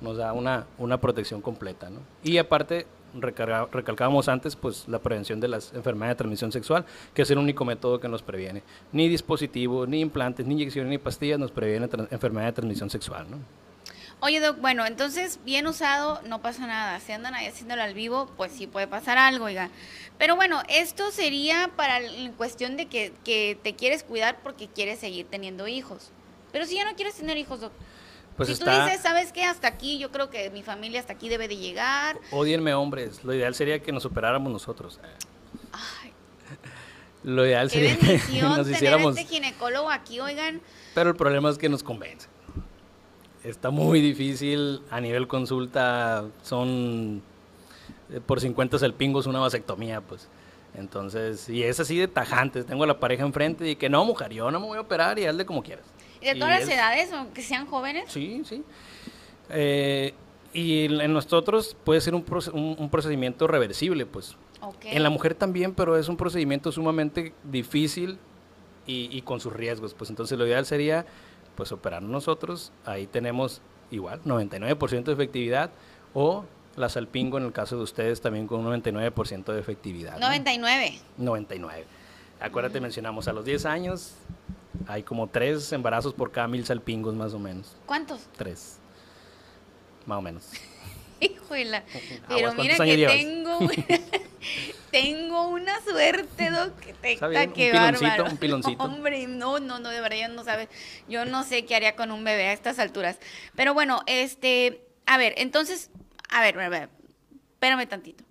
nos 0.00 0.16
da 0.16 0.32
una, 0.32 0.66
una 0.78 1.00
protección 1.00 1.40
completa, 1.40 1.90
¿no? 1.90 2.00
Y 2.22 2.38
aparte, 2.38 2.86
recalcábamos 3.20 4.28
antes, 4.28 4.56
pues 4.56 4.86
la 4.88 4.98
prevención 4.98 5.40
de 5.40 5.48
las 5.48 5.72
enfermedades 5.72 6.16
de 6.16 6.18
transmisión 6.18 6.52
sexual, 6.52 6.84
que 7.14 7.22
es 7.22 7.30
el 7.30 7.38
único 7.38 7.64
método 7.64 8.00
que 8.00 8.08
nos 8.08 8.22
previene. 8.22 8.62
Ni 8.92 9.08
dispositivos, 9.08 9.88
ni 9.88 10.00
implantes, 10.00 10.46
ni 10.46 10.54
inyecciones, 10.54 10.90
ni 10.90 10.98
pastillas 10.98 11.38
nos 11.38 11.50
previene 11.50 11.88
enfermedad 12.10 12.46
de 12.46 12.52
transmisión 12.52 12.90
sexual, 12.90 13.30
¿no? 13.30 13.38
Oye, 14.20 14.40
Doc, 14.40 14.58
bueno, 14.60 14.86
entonces 14.86 15.40
bien 15.44 15.66
usado, 15.66 16.22
no 16.26 16.40
pasa 16.40 16.66
nada. 16.66 16.98
Si 17.00 17.12
andan 17.12 17.34
ahí 17.34 17.46
haciéndolo 17.46 17.82
al 17.82 17.92
vivo, 17.92 18.30
pues 18.38 18.50
sí 18.50 18.66
puede 18.66 18.86
pasar 18.86 19.18
algo, 19.18 19.44
oiga. 19.44 19.68
Pero 20.16 20.36
bueno, 20.36 20.62
esto 20.68 21.10
sería 21.10 21.70
para 21.76 21.98
en 21.98 22.32
cuestión 22.32 22.78
de 22.78 22.86
que, 22.86 23.12
que 23.24 23.58
te 23.62 23.74
quieres 23.74 24.02
cuidar 24.02 24.38
porque 24.42 24.68
quieres 24.68 25.00
seguir 25.00 25.26
teniendo 25.26 25.68
hijos. 25.68 26.12
Pero 26.50 26.64
si 26.64 26.76
ya 26.76 26.86
no 26.86 26.96
quieres 26.96 27.14
tener 27.14 27.36
hijos, 27.36 27.60
Doc, 27.60 27.72
pues 28.36 28.48
si 28.50 28.62
tú 28.62 28.70
dices, 28.70 29.00
¿sabes 29.00 29.32
qué? 29.32 29.44
Hasta 29.44 29.68
aquí, 29.68 29.98
yo 29.98 30.10
creo 30.10 30.28
que 30.30 30.50
mi 30.50 30.62
familia 30.62 31.00
hasta 31.00 31.14
aquí 31.14 31.28
debe 31.28 31.48
de 31.48 31.56
llegar. 31.56 32.18
Odienme 32.30 32.74
hombres, 32.74 33.24
lo 33.24 33.32
ideal 33.34 33.54
sería 33.54 33.80
que 33.80 33.92
nos 33.92 34.02
superáramos 34.02 34.52
nosotros. 34.52 35.00
Ay. 35.72 36.12
Lo 37.22 37.44
ideal 37.46 37.70
sería 37.70 37.98
que 37.98 38.20
nos 38.42 38.68
hiciéramos... 38.68 39.16
este 39.16 39.34
ginecólogo 39.34 39.90
aquí, 39.90 40.20
oigan. 40.20 40.60
Pero 40.94 41.10
el 41.10 41.16
problema 41.16 41.50
es 41.50 41.58
que 41.58 41.68
nos 41.68 41.82
convence. 41.82 42.28
Está 43.42 43.70
muy 43.70 44.00
difícil, 44.00 44.82
a 44.90 45.00
nivel 45.00 45.28
consulta 45.28 46.24
son 46.42 47.22
eh, 48.10 48.20
por 48.24 48.40
50 48.40 48.78
salpingos 48.78 49.26
una 49.26 49.38
vasectomía, 49.40 50.00
pues. 50.00 50.28
Entonces, 50.74 51.48
y 51.48 51.62
es 51.62 51.80
así 51.80 51.96
de 51.96 52.06
tajante. 52.06 52.62
Tengo 52.64 52.84
a 52.84 52.86
la 52.86 53.00
pareja 53.00 53.24
enfrente 53.24 53.68
y 53.68 53.76
que 53.76 53.88
no, 53.88 54.04
mujer, 54.04 54.32
yo 54.32 54.50
no 54.50 54.60
me 54.60 54.66
voy 54.66 54.78
a 54.78 54.82
operar 54.82 55.18
y 55.18 55.24
hazle 55.24 55.46
como 55.46 55.62
quieras. 55.62 55.86
¿Y 56.26 56.34
de 56.34 56.40
todas 56.40 56.60
las 56.60 56.68
edades, 56.68 57.12
aunque 57.12 57.42
sean 57.42 57.66
jóvenes? 57.66 58.10
Sí, 58.10 58.42
sí. 58.44 58.64
Eh, 59.50 60.12
y 60.52 60.86
en 60.86 61.12
nosotros 61.12 61.76
puede 61.84 62.00
ser 62.00 62.14
un, 62.14 62.24
un, 62.52 62.90
procedimiento 62.90 63.46
reversible, 63.46 64.06
pues. 64.06 64.36
En 64.82 65.02
la 65.02 65.10
mujer 65.10 65.34
también, 65.34 65.74
pero 65.74 65.96
es 65.96 66.08
un 66.08 66.16
procedimiento 66.16 66.72
sumamente 66.72 67.32
difícil 67.44 68.18
y, 68.86 69.20
con 69.22 69.40
sus 69.40 69.52
riesgos. 69.52 69.94
Pues 69.94 70.10
entonces 70.10 70.38
lo 70.38 70.46
ideal 70.46 70.66
sería 70.66 71.06
pues 71.54 71.72
operar 71.72 72.02
nosotros. 72.02 72.72
Ahí 72.84 73.06
tenemos 73.06 73.60
igual 73.90 74.22
99% 74.24 75.04
de 75.04 75.12
efectividad 75.12 75.70
o 76.14 76.44
la 76.76 76.88
salpingo 76.88 77.38
en 77.38 77.44
el 77.44 77.52
caso 77.52 77.76
de 77.76 77.82
ustedes 77.82 78.20
también 78.20 78.46
con 78.46 78.66
un 78.66 78.82
99% 78.82 79.52
de 79.52 79.60
efectividad. 79.60 80.18
99. 80.18 80.98
99. 81.16 81.84
Acuérdate, 82.40 82.80
mencionamos 82.80 83.28
a 83.28 83.32
los 83.32 83.44
10 83.44 83.66
años 83.66 84.14
hay 84.86 85.02
como 85.02 85.28
tres 85.28 85.72
embarazos 85.72 86.14
por 86.14 86.32
cada 86.32 86.48
mil 86.48 86.64
salpingos 86.64 87.14
más 87.14 87.34
o 87.34 87.38
menos. 87.38 87.76
¿Cuántos? 87.86 88.20
Tres. 88.36 88.78
Más 90.06 90.18
o 90.18 90.22
menos. 90.22 90.50
Híjole. 91.20 91.82
Pero 92.28 92.54
mira 92.54 92.76
que 92.76 93.06
tengo, 93.06 93.58
tengo 94.90 95.48
una 95.48 95.80
suerte, 95.82 96.50
Doc, 96.50 96.78
que 96.78 96.92
te 96.92 97.18
un 97.24 97.52
piloncito, 97.52 98.24
un 98.24 98.36
piloncito. 98.36 98.82
hombre, 98.84 99.26
no, 99.26 99.58
no, 99.58 99.78
no, 99.78 99.88
de 99.88 100.00
verdad 100.00 100.18
ya 100.18 100.28
no 100.28 100.44
sabes. 100.44 100.68
Yo 101.08 101.24
no 101.24 101.44
sé 101.44 101.64
qué 101.64 101.74
haría 101.74 101.96
con 101.96 102.10
un 102.12 102.22
bebé 102.22 102.48
a 102.48 102.52
estas 102.52 102.78
alturas. 102.78 103.18
Pero 103.54 103.72
bueno, 103.72 104.02
este, 104.06 104.86
a 105.06 105.16
ver, 105.16 105.34
entonces, 105.38 105.90
a 106.28 106.42
ver, 106.42 106.58
a 106.60 106.68
ver, 106.68 106.90
espérame 107.54 107.88
tantito. 107.88 108.24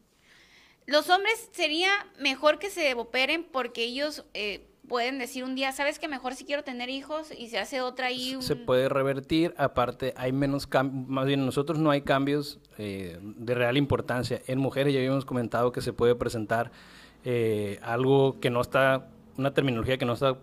Los 0.85 1.09
hombres 1.09 1.49
sería 1.51 1.89
mejor 2.19 2.59
que 2.59 2.69
se 2.69 2.93
operen 2.93 3.43
porque 3.43 3.83
ellos 3.83 4.23
eh, 4.35 4.67
pueden 4.87 5.19
decir 5.19 5.43
un 5.43 5.55
día, 5.55 5.71
¿sabes 5.71 5.99
que 5.99 6.07
mejor 6.07 6.35
si 6.35 6.45
quiero 6.45 6.63
tener 6.63 6.89
hijos? 6.89 7.31
Y 7.37 7.49
se 7.49 7.59
hace 7.59 7.81
otra 7.81 8.11
y... 8.11 8.41
Se 8.41 8.55
puede 8.55 8.89
revertir, 8.89 9.53
aparte 9.57 10.13
hay 10.17 10.31
menos 10.31 10.67
cambios, 10.67 11.07
más 11.07 11.25
bien 11.25 11.45
nosotros 11.45 11.79
no 11.79 11.91
hay 11.91 12.01
cambios 12.01 12.59
eh, 12.77 13.19
de 13.21 13.55
real 13.55 13.77
importancia. 13.77 14.41
En 14.47 14.59
mujeres 14.59 14.93
ya 14.93 14.99
habíamos 14.99 15.25
comentado 15.25 15.71
que 15.71 15.81
se 15.81 15.93
puede 15.93 16.15
presentar 16.15 16.71
eh, 17.23 17.79
algo 17.81 18.39
que 18.39 18.49
no 18.49 18.61
está, 18.61 19.07
una 19.37 19.53
terminología 19.53 19.97
que 19.97 20.05
no 20.05 20.13
está 20.13 20.37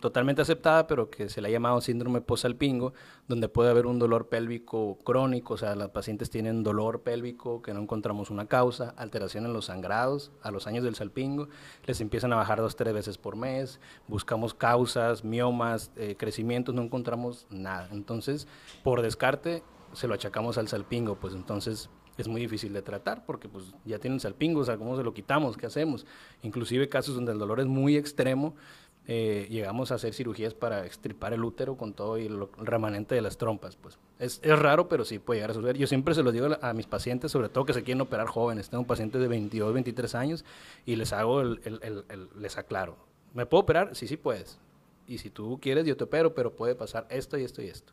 totalmente 0.00 0.42
aceptada, 0.42 0.86
pero 0.86 1.10
que 1.10 1.28
se 1.28 1.40
le 1.40 1.48
ha 1.48 1.50
llamado 1.50 1.80
síndrome 1.80 2.20
posalpingo, 2.20 2.92
donde 3.26 3.48
puede 3.48 3.70
haber 3.70 3.86
un 3.86 3.98
dolor 3.98 4.28
pélvico 4.28 4.98
crónico, 5.04 5.54
o 5.54 5.56
sea, 5.56 5.74
las 5.74 5.90
pacientes 5.90 6.30
tienen 6.30 6.62
dolor 6.62 7.02
pélvico 7.02 7.62
que 7.62 7.74
no 7.74 7.80
encontramos 7.80 8.30
una 8.30 8.46
causa, 8.46 8.94
alteración 8.96 9.46
en 9.46 9.52
los 9.52 9.66
sangrados 9.66 10.30
a 10.42 10.50
los 10.50 10.66
años 10.66 10.84
del 10.84 10.94
salpingo, 10.94 11.48
les 11.86 12.00
empiezan 12.00 12.32
a 12.32 12.36
bajar 12.36 12.60
dos, 12.60 12.76
tres 12.76 12.94
veces 12.94 13.18
por 13.18 13.36
mes, 13.36 13.80
buscamos 14.06 14.54
causas, 14.54 15.24
miomas, 15.24 15.90
eh, 15.96 16.14
crecimientos, 16.16 16.74
no 16.74 16.82
encontramos 16.82 17.46
nada. 17.50 17.88
Entonces, 17.92 18.46
por 18.82 19.02
descarte, 19.02 19.62
se 19.92 20.08
lo 20.08 20.14
achacamos 20.14 20.58
al 20.58 20.68
salpingo, 20.68 21.16
pues 21.16 21.34
entonces 21.34 21.90
es 22.16 22.28
muy 22.28 22.40
difícil 22.40 22.72
de 22.72 22.82
tratar 22.82 23.24
porque 23.24 23.48
pues 23.48 23.74
ya 23.84 23.98
tienen 23.98 24.20
salpingo, 24.20 24.60
o 24.60 24.64
sea, 24.64 24.76
¿cómo 24.76 24.96
se 24.96 25.02
lo 25.02 25.12
quitamos? 25.14 25.56
¿Qué 25.56 25.66
hacemos? 25.66 26.06
Inclusive 26.42 26.88
casos 26.88 27.14
donde 27.14 27.32
el 27.32 27.38
dolor 27.38 27.60
es 27.60 27.66
muy 27.66 27.96
extremo, 27.96 28.54
eh, 29.06 29.46
llegamos 29.50 29.92
a 29.92 29.96
hacer 29.96 30.14
cirugías 30.14 30.54
para 30.54 30.86
extirpar 30.86 31.34
el 31.34 31.44
útero 31.44 31.76
con 31.76 31.92
todo 31.92 32.16
y 32.16 32.24
el 32.24 32.48
remanente 32.56 33.14
de 33.14 33.20
las 33.20 33.36
trompas. 33.36 33.76
Pues 33.76 33.98
es, 34.18 34.40
es, 34.42 34.58
raro, 34.58 34.88
pero 34.88 35.04
sí 35.04 35.18
puede 35.18 35.38
llegar 35.40 35.50
a 35.50 35.54
suceder. 35.54 35.76
Yo 35.76 35.86
siempre 35.86 36.14
se 36.14 36.22
lo 36.22 36.32
digo 36.32 36.48
a, 36.60 36.72
mis 36.72 36.86
pacientes, 36.86 37.30
sobre 37.30 37.50
todo 37.50 37.66
que 37.66 37.74
se 37.74 37.82
quieren 37.82 38.00
operar 38.00 38.26
jóvenes. 38.28 38.70
Tengo 38.70 38.86
pacientes 38.86 39.20
de 39.20 39.28
22, 39.28 39.74
23 39.74 40.14
años 40.14 40.44
y 40.86 40.96
les 40.96 41.12
hago 41.12 41.42
les 41.44 42.56
aclaro. 42.56 42.96
¿Me 43.34 43.44
puedo 43.44 43.62
operar? 43.62 43.94
Sí, 43.94 44.08
sí 44.08 44.16
puedes. 44.16 44.58
Y 45.06 45.18
si 45.18 45.28
tú 45.28 45.58
quieres, 45.60 45.84
yo 45.84 45.96
te 45.98 46.04
opero, 46.04 46.34
pero 46.34 46.54
puede 46.54 46.74
pasar 46.74 47.06
esto 47.10 47.36
y 47.36 47.44
esto 47.44 47.60
y 47.60 47.66
esto. 47.66 47.92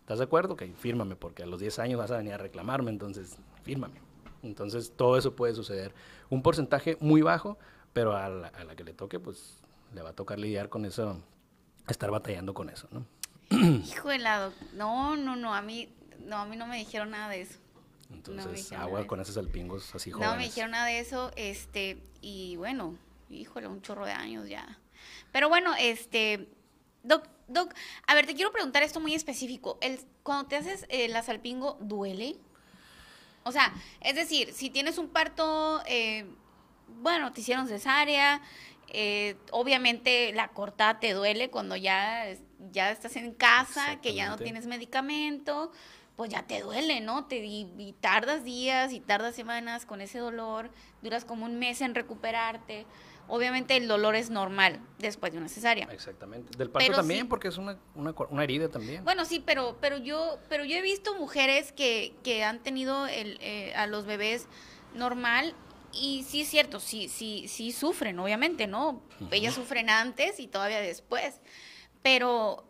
¿Estás 0.00 0.18
de 0.18 0.24
acuerdo? 0.24 0.54
Ok, 0.54 0.64
fírmame, 0.76 1.16
porque 1.16 1.42
a 1.42 1.46
los 1.46 1.60
10 1.60 1.78
años 1.78 1.98
vas 1.98 2.10
a 2.10 2.18
venir 2.18 2.34
a 2.34 2.38
reclamarme, 2.38 2.90
entonces 2.90 3.38
fírmame. 3.62 4.00
Entonces 4.42 4.92
todo 4.94 5.16
eso 5.16 5.34
puede 5.34 5.54
suceder. 5.54 5.94
Un 6.28 6.42
porcentaje 6.42 6.98
muy 7.00 7.22
bajo, 7.22 7.56
pero 7.94 8.14
a 8.14 8.28
la 8.28 8.76
que 8.76 8.84
le 8.84 8.92
toque, 8.92 9.18
pues 9.18 9.59
le 9.94 10.02
va 10.02 10.10
a 10.10 10.12
tocar 10.12 10.38
lidiar 10.38 10.68
con 10.68 10.84
eso, 10.84 11.22
estar 11.88 12.10
batallando 12.10 12.54
con 12.54 12.70
eso, 12.70 12.88
¿no? 12.90 13.06
Hijo 13.50 14.08
de 14.08 14.18
lado, 14.18 14.52
no, 14.74 15.16
no, 15.16 15.36
no, 15.36 15.54
a 15.54 15.62
mí, 15.62 15.88
no, 16.24 16.36
a 16.36 16.46
mí 16.46 16.56
no 16.56 16.66
me 16.66 16.76
dijeron 16.76 17.10
nada 17.10 17.28
de 17.28 17.42
eso. 17.42 17.58
Entonces, 18.12 18.72
agua 18.72 19.06
con 19.06 19.20
esos 19.20 19.36
alpingos 19.36 19.94
así 19.94 20.10
jóvenes. 20.10 20.30
No 20.30 20.36
me 20.36 20.44
dijeron 20.44 20.72
nada 20.72 20.86
de 20.86 20.98
eso, 20.98 21.32
este, 21.36 22.02
y 22.20 22.56
bueno, 22.56 22.96
híjole, 23.28 23.66
un 23.66 23.82
chorro 23.82 24.04
de 24.04 24.12
años 24.12 24.48
ya. 24.48 24.78
Pero 25.32 25.48
bueno, 25.48 25.74
este, 25.78 26.48
Doc, 27.02 27.28
Doc, 27.48 27.74
a 28.06 28.14
ver, 28.14 28.26
te 28.26 28.34
quiero 28.34 28.52
preguntar 28.52 28.82
esto 28.82 29.00
muy 29.00 29.14
específico. 29.14 29.78
El, 29.80 30.00
cuando 30.22 30.48
te 30.48 30.56
haces 30.56 30.86
el 30.88 31.20
salpingo, 31.22 31.78
¿duele? 31.80 32.36
O 33.44 33.52
sea, 33.52 33.72
es 34.00 34.14
decir, 34.14 34.52
si 34.52 34.70
tienes 34.70 34.98
un 34.98 35.08
parto, 35.08 35.82
eh, 35.86 36.26
bueno, 37.00 37.32
te 37.32 37.40
hicieron 37.40 37.68
cesárea, 37.68 38.42
eh, 38.92 39.36
obviamente 39.52 40.32
la 40.32 40.48
cortada 40.48 41.00
te 41.00 41.12
duele 41.12 41.50
cuando 41.50 41.76
ya, 41.76 42.26
ya 42.72 42.90
estás 42.90 43.16
en 43.16 43.32
casa, 43.32 44.00
que 44.00 44.14
ya 44.14 44.28
no 44.28 44.36
tienes 44.36 44.66
medicamento, 44.66 45.72
pues 46.16 46.30
ya 46.30 46.42
te 46.42 46.60
duele, 46.60 47.00
¿no? 47.00 47.24
Te, 47.24 47.38
y, 47.38 47.94
tardas 48.00 48.44
días 48.44 48.92
y 48.92 49.00
tardas 49.00 49.34
semanas 49.34 49.86
con 49.86 50.00
ese 50.00 50.18
dolor, 50.18 50.70
duras 51.02 51.24
como 51.24 51.46
un 51.46 51.58
mes 51.58 51.80
en 51.80 51.94
recuperarte. 51.94 52.86
Obviamente 53.26 53.76
el 53.76 53.86
dolor 53.86 54.16
es 54.16 54.28
normal 54.28 54.80
después 54.98 55.32
de 55.32 55.38
una 55.38 55.48
cesárea. 55.48 55.88
Exactamente. 55.92 56.58
Del 56.58 56.68
parto 56.68 56.92
también, 56.92 57.28
porque 57.28 57.48
es 57.48 57.58
una, 57.58 57.78
una, 57.94 58.12
una, 58.28 58.44
herida 58.44 58.68
también. 58.68 59.04
Bueno, 59.04 59.24
sí, 59.24 59.42
pero, 59.44 59.78
pero, 59.80 59.98
yo, 59.98 60.38
pero 60.48 60.64
yo 60.64 60.76
he 60.76 60.82
visto 60.82 61.14
mujeres 61.14 61.72
que, 61.72 62.12
que 62.24 62.42
han 62.42 62.58
tenido 62.58 63.06
el, 63.06 63.38
eh, 63.40 63.72
a 63.74 63.86
los 63.86 64.04
bebés 64.04 64.48
normal 64.94 65.54
y 65.92 66.24
sí 66.24 66.42
es 66.42 66.48
cierto, 66.48 66.80
sí, 66.80 67.08
sí, 67.08 67.46
sí 67.48 67.72
sufren, 67.72 68.18
obviamente, 68.18 68.66
¿no? 68.66 69.02
Ellas 69.30 69.54
sufren 69.54 69.90
antes 69.90 70.38
y 70.40 70.46
todavía 70.48 70.80
después. 70.80 71.40
Pero 72.02 72.64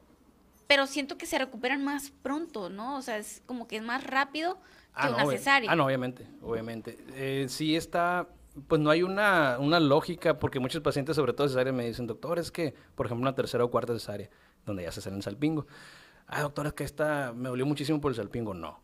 pero 0.67 0.87
siento 0.87 1.19
que 1.19 1.27
se 1.27 1.37
recuperan 1.37 1.83
más 1.85 2.13
pronto, 2.23 2.71
¿no? 2.71 2.97
O 2.97 3.03
sea, 3.03 3.19
es 3.19 3.43
como 3.47 3.67
que 3.67 3.77
es 3.77 3.83
más 3.83 4.05
rápido 4.05 4.55
que 4.55 4.61
Ah, 4.95 5.09
una 5.11 5.25
no, 5.25 5.29
obvi- 5.29 5.39
cesárea. 5.39 5.73
Ah, 5.73 5.75
no, 5.75 5.85
obviamente, 5.87 6.27
obviamente. 6.43 6.97
Eh, 7.15 7.47
sí 7.49 7.75
está, 7.75 8.29
pues 8.69 8.81
no 8.81 8.89
hay 8.91 9.03
una, 9.03 9.59
una 9.59 9.81
lógica, 9.81 10.39
porque 10.39 10.61
muchos 10.61 10.81
pacientes, 10.81 11.17
sobre 11.17 11.33
todo 11.33 11.49
cesárea, 11.49 11.73
me 11.73 11.87
dicen, 11.87 12.07
doctor, 12.07 12.39
es 12.39 12.53
que, 12.53 12.73
por 12.95 13.07
ejemplo, 13.07 13.23
una 13.23 13.35
tercera 13.35 13.65
o 13.65 13.71
cuarta 13.71 13.93
cesárea, 13.95 14.31
donde 14.65 14.85
ya 14.85 14.93
se 14.93 15.01
sale 15.01 15.17
en 15.17 15.23
salpingo. 15.23 15.67
Ah, 16.29 16.43
doctor, 16.43 16.69
es 16.69 16.73
que 16.75 16.85
esta 16.85 17.33
me 17.35 17.49
dolió 17.49 17.67
muchísimo 17.67 18.01
por 18.01 18.13
el 18.13 18.17
salpingo. 18.17 18.55
No, 18.55 18.81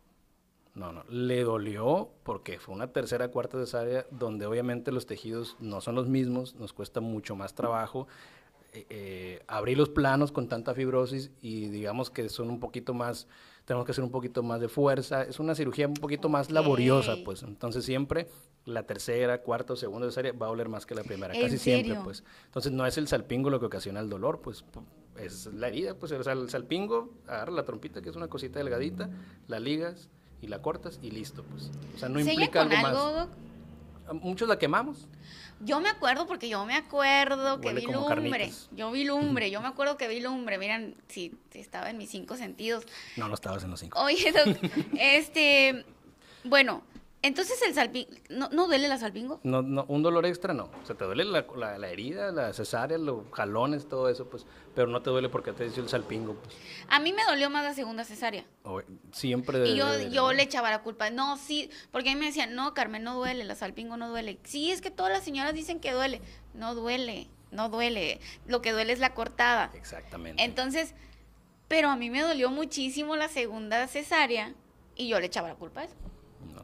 no, 0.77 0.91
no. 0.93 1.03
Le 1.09 1.43
dolió 1.43 2.09
porque 2.23 2.59
fue 2.59 2.75
una 2.75 2.87
tercera, 2.93 3.29
cuarta 3.29 3.57
cesárea 3.57 4.05
donde 4.11 4.45
obviamente 4.45 4.91
los 4.91 5.05
tejidos 5.05 5.55
no 5.59 5.81
son 5.81 5.95
los 5.95 6.07
mismos, 6.07 6.55
nos 6.55 6.73
cuesta 6.73 6.99
mucho 7.01 7.35
más 7.35 7.53
trabajo. 7.55 8.07
eh, 8.73 8.85
eh, 8.89 9.43
abrir 9.47 9.77
los 9.77 9.89
planos 9.89 10.31
con 10.31 10.47
tanta 10.49 10.73
fibrosis 10.75 11.31
y 11.41 11.67
digamos 11.69 12.09
que 12.11 12.27
son 12.29 12.49
un 12.49 12.59
poquito 12.59 12.93
más, 12.93 13.27
tenemos 13.65 13.85
que 13.85 13.91
hacer 13.91 14.03
un 14.03 14.11
poquito 14.11 14.43
más 14.43 14.59
de 14.61 14.67
fuerza. 14.67 15.23
Es 15.23 15.39
una 15.39 15.55
cirugía 15.55 15.87
un 15.87 15.93
poquito 15.95 16.29
más 16.29 16.51
laboriosa, 16.51 17.13
pues. 17.25 17.41
Entonces 17.43 17.85
siempre 17.85 18.27
la 18.65 18.83
tercera, 18.83 19.41
cuarta 19.41 19.73
o 19.73 19.75
segunda 19.77 20.07
cesárea 20.07 20.33
va 20.33 20.45
a 20.47 20.49
doler 20.49 20.67
más 20.69 20.85
que 20.85 20.93
la 20.93 21.03
primera, 21.03 21.33
¿En 21.33 21.41
casi 21.41 21.57
siempre, 21.57 21.93
pues. 22.03 22.23
Entonces 22.45 22.71
no 22.71 22.85
es 22.85 22.97
el 22.97 23.07
salpingo 23.07 23.49
lo 23.49 23.59
que 23.59 23.65
ocasiona 23.65 23.99
el 24.01 24.09
dolor, 24.09 24.41
pues 24.41 24.63
pu- 24.65 24.83
es 25.17 25.47
la 25.47 25.69
herida, 25.69 25.95
pues 25.95 26.11
o 26.11 26.21
sea, 26.21 26.33
el 26.33 26.49
salpingo, 26.49 27.09
agarra 27.25 27.53
la 27.53 27.63
trompita, 27.63 28.01
que 28.01 28.09
es 28.09 28.15
una 28.15 28.27
cosita 28.27 28.59
delgadita, 28.59 29.09
la 29.47 29.59
ligas 29.59 30.09
y 30.41 30.47
la 30.47 30.61
cortas 30.61 30.99
y 31.01 31.11
listo, 31.11 31.43
pues. 31.43 31.71
O 31.95 31.99
sea, 31.99 32.09
no 32.09 32.19
¿Sella 32.19 32.31
implica 32.33 32.61
algo, 32.61 32.75
algo, 32.75 33.13
más. 33.13 33.27
Doc? 33.27 33.29
Muchos 34.21 34.47
la 34.47 34.57
quemamos. 34.57 35.07
Yo 35.59 35.79
me 35.81 35.89
acuerdo 35.89 36.27
porque 36.27 36.47
yo 36.49 36.65
me 36.65 36.75
acuerdo 36.75 37.59
que 37.59 37.67
Huele 37.69 37.81
vi 37.81 37.91
lumbre. 37.91 38.29
carnitas. 38.29 38.69
Yo 38.71 38.91
vi 38.91 39.03
lumbre, 39.03 39.49
yo 39.49 39.59
me 39.61 39.67
acuerdo 39.67 39.97
que 39.97 40.07
vi 40.07 40.19
lumbre. 40.19 40.57
Miren, 40.57 40.95
sí, 41.07 41.33
sí, 41.51 41.59
estaba 41.59 41.89
en 41.89 41.97
mis 41.97 42.11
cinco 42.11 42.37
sentidos. 42.37 42.85
No, 43.15 43.27
no 43.27 43.33
estabas 43.33 43.63
en 43.63 43.71
los 43.71 43.79
cinco. 43.79 43.99
Oye, 43.99 44.31
Doc, 44.31 44.57
este, 44.99 45.83
bueno, 46.43 46.83
entonces 47.27 47.61
el 47.61 47.73
salpingo, 47.73 48.09
¿no, 48.29 48.49
¿no 48.49 48.67
duele 48.67 48.87
la 48.87 48.97
salpingo? 48.97 49.39
No, 49.43 49.61
no, 49.61 49.85
un 49.87 50.01
dolor 50.03 50.25
extra 50.25 50.53
no. 50.53 50.69
O 50.81 50.85
sea, 50.85 50.95
te 50.95 51.05
duele 51.05 51.23
la, 51.25 51.45
la- 51.55 51.77
la 51.77 51.89
herida, 51.89 52.31
la 52.31 52.53
cesárea, 52.53 52.97
los 52.97 53.23
jalones, 53.31 53.87
todo 53.87 54.09
eso, 54.09 54.27
pues. 54.29 54.45
Pero 54.75 54.87
no 54.87 55.01
te 55.01 55.09
duele 55.09 55.29
porque 55.29 55.53
te 55.53 55.65
hizo 55.65 55.81
el 55.81 55.89
salpingo, 55.89 56.33
pues. 56.35 56.55
A 56.89 56.99
mí 56.99 57.13
me 57.13 57.23
dolió 57.25 57.49
más 57.49 57.63
la 57.63 57.73
segunda 57.73 58.03
cesárea. 58.03 58.45
O- 58.63 58.81
siempre 59.11 59.57
Y 59.57 59.61
debe 59.61 59.75
yo, 59.75 59.87
de- 59.91 60.09
yo 60.11 60.33
le 60.33 60.43
echaba 60.43 60.69
la 60.69 60.81
culpa. 60.81 61.09
No, 61.09 61.37
sí, 61.37 61.69
porque 61.91 62.09
a 62.09 62.13
mí 62.13 62.19
me 62.19 62.27
decían, 62.27 62.55
no, 62.55 62.73
Carmen, 62.73 63.03
no 63.03 63.15
duele, 63.15 63.43
la 63.43 63.55
salpingo 63.55 63.97
no 63.97 64.09
duele. 64.09 64.39
Sí, 64.43 64.71
es 64.71 64.81
que 64.81 64.91
todas 64.91 65.11
las 65.11 65.23
señoras 65.23 65.53
dicen 65.53 65.79
que 65.79 65.91
duele. 65.91 66.21
No 66.53 66.73
duele, 66.75 67.27
no 67.51 67.69
duele. 67.69 68.19
Lo 68.45 68.61
que 68.61 68.71
duele 68.71 68.93
es 68.93 68.99
la 68.99 69.13
cortada. 69.13 69.71
Exactamente. 69.75 70.43
Entonces, 70.43 70.93
pero 71.67 71.89
a 71.89 71.95
mí 71.95 72.09
me 72.09 72.21
dolió 72.21 72.49
muchísimo 72.49 73.15
la 73.15 73.27
segunda 73.27 73.87
cesárea 73.87 74.53
y 74.95 75.07
yo 75.09 75.19
le 75.19 75.25
echaba 75.25 75.49
la 75.49 75.55
culpa 75.55 75.81
a 75.81 75.83
eso. 75.85 75.95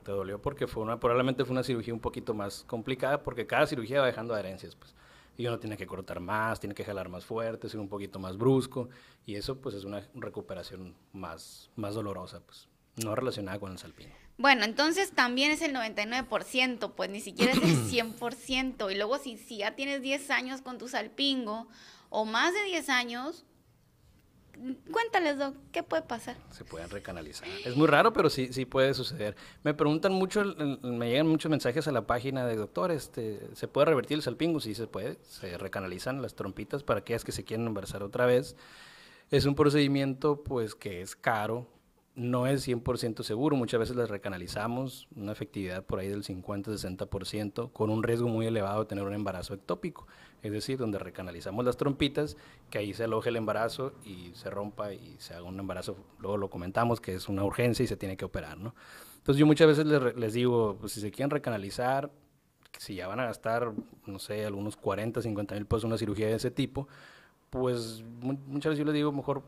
Te 0.04 0.12
dolió 0.12 0.42
porque 0.42 0.68
fue 0.68 0.84
una, 0.84 1.00
probablemente 1.00 1.46
fue 1.46 1.54
una 1.54 1.64
cirugía 1.64 1.94
un 1.94 2.00
poquito 2.00 2.34
más 2.34 2.64
complicada 2.68 3.24
porque 3.24 3.48
cada 3.48 3.66
cirugía 3.68 4.02
va 4.02 4.08
dejando 4.08 4.34
adherencias, 4.34 4.76
pues. 4.76 4.94
Y 5.36 5.48
uno 5.48 5.58
tiene 5.58 5.78
que 5.78 5.88
cortar 5.88 6.20
más, 6.20 6.60
tiene 6.60 6.76
que 6.76 6.84
jalar 6.84 7.10
más 7.10 7.26
fuerte, 7.26 7.68
ser 7.68 7.80
un 7.80 7.90
poquito 7.90 8.20
más 8.20 8.38
brusco. 8.38 8.90
Y 9.26 9.36
eso, 9.36 9.60
pues, 9.60 9.74
es 9.74 9.84
una 9.84 10.08
recuperación 10.14 10.96
más, 11.12 11.72
más 11.76 11.96
dolorosa, 11.96 12.42
pues. 12.42 12.68
No 13.04 13.16
relacionada 13.16 13.60
con 13.60 13.72
el 13.72 13.80
salpingo. 13.80 14.14
Bueno, 14.38 14.66
entonces 14.66 15.12
también 15.12 15.52
es 15.52 15.62
el 15.62 15.74
99%, 15.74 16.94
pues 16.96 17.10
ni 17.10 17.20
siquiera 17.20 17.54
es 17.54 17.64
el 17.64 17.78
100%. 17.90 18.92
Y 18.92 18.96
luego 18.96 19.18
si, 19.18 19.38
si 19.38 19.58
ya 19.58 19.76
tienes 19.76 20.02
10 20.02 20.30
años 20.32 20.62
con 20.62 20.78
tu 20.78 20.88
salpingo 20.88 21.68
o 22.10 22.26
más 22.26 22.54
de 22.54 22.64
10 22.66 22.90
años, 22.90 23.46
cuéntales, 24.92 25.38
Doc, 25.38 25.56
¿qué 25.72 25.84
puede 25.84 26.04
pasar? 26.04 26.38
Se 26.52 26.64
pueden 26.64 26.90
recanalizar. 26.90 27.48
Es 27.66 27.76
muy 27.76 27.88
raro, 27.88 28.14
pero 28.14 28.30
sí, 28.30 28.52
sí 28.52 28.66
puede 28.66 28.94
suceder. 28.94 29.36
Me 29.64 29.74
preguntan 29.74 30.14
mucho, 30.14 30.44
me 30.82 31.10
llegan 31.10 31.28
muchos 31.28 31.50
mensajes 31.50 31.88
a 31.88 31.92
la 31.92 32.08
página 32.08 32.46
de 32.46 32.56
doctor, 32.56 32.92
este, 32.92 33.50
¿se 33.54 33.68
puede 33.68 33.86
revertir 33.86 34.16
el 34.16 34.22
salpingo? 34.22 34.60
Sí, 34.60 34.76
se 34.76 34.88
puede. 34.88 35.18
Se 35.24 35.58
recanalizan 35.58 36.22
las 36.22 36.36
trompitas 36.36 36.84
para 36.84 37.02
aquellas 37.02 37.24
que 37.24 37.32
se 37.32 37.44
quieren 37.44 37.68
embarazar 37.68 38.04
otra 38.04 38.26
vez. 38.26 38.56
Es 39.32 39.46
un 39.46 39.56
procedimiento, 39.56 40.44
pues, 40.44 40.76
que 40.76 41.02
es 41.02 41.16
caro. 41.16 41.68
No 42.16 42.46
es 42.46 42.68
100% 42.68 43.24
seguro, 43.24 43.56
muchas 43.56 43.80
veces 43.80 43.96
las 43.96 44.08
recanalizamos, 44.10 45.08
una 45.16 45.32
efectividad 45.32 45.84
por 45.84 45.98
ahí 45.98 46.10
del 46.10 46.24
50-60%, 46.24 47.72
con 47.72 47.90
un 47.90 48.04
riesgo 48.04 48.28
muy 48.28 48.46
elevado 48.46 48.82
de 48.82 48.86
tener 48.86 49.04
un 49.04 49.16
embarazo 49.16 49.56
ectópico, 49.56 50.06
es 50.44 50.52
decir, 50.52 50.78
donde 50.78 51.00
recanalizamos 51.00 51.66
las 51.66 51.76
trompitas, 51.76 52.38
que 52.70 52.78
ahí 52.78 52.94
se 52.94 53.06
aloje 53.06 53.30
el 53.30 53.38
embarazo 53.38 53.94
y 54.06 54.32
se 54.36 54.52
rompa 54.52 54.94
y 54.94 55.16
se 55.18 55.34
haga 55.34 55.44
un 55.44 55.60
embarazo, 55.60 55.98
luego 56.20 56.38
lo 56.38 56.52
comentamos, 56.52 57.02
que 57.02 57.16
es 57.16 57.30
una 57.30 57.44
urgencia 57.44 57.84
y 57.84 57.88
se 57.88 57.98
tiene 57.98 58.16
que 58.16 58.26
operar, 58.26 58.60
¿no? 58.60 58.76
Entonces 59.18 59.40
yo 59.40 59.48
muchas 59.48 59.66
veces 59.68 59.86
les, 59.88 60.16
les 60.16 60.34
digo, 60.34 60.78
pues 60.80 60.92
si 60.92 61.02
se 61.02 61.10
quieren 61.10 61.32
recanalizar, 61.32 62.12
si 62.78 62.94
ya 62.94 63.08
van 63.08 63.22
a 63.22 63.26
gastar, 63.26 63.72
no 64.06 64.20
sé, 64.20 64.46
algunos 64.46 64.76
40, 64.76 65.20
50 65.24 65.56
mil 65.56 65.66
pesos 65.66 65.86
una 65.86 65.98
cirugía 65.98 66.28
de 66.28 66.36
ese 66.36 66.52
tipo, 66.52 66.88
pues 67.50 68.04
mu- 68.22 68.38
muchas 68.48 68.72
veces 68.72 68.80
yo 68.80 68.86
les 68.86 68.94
digo, 68.94 69.12
mejor 69.12 69.42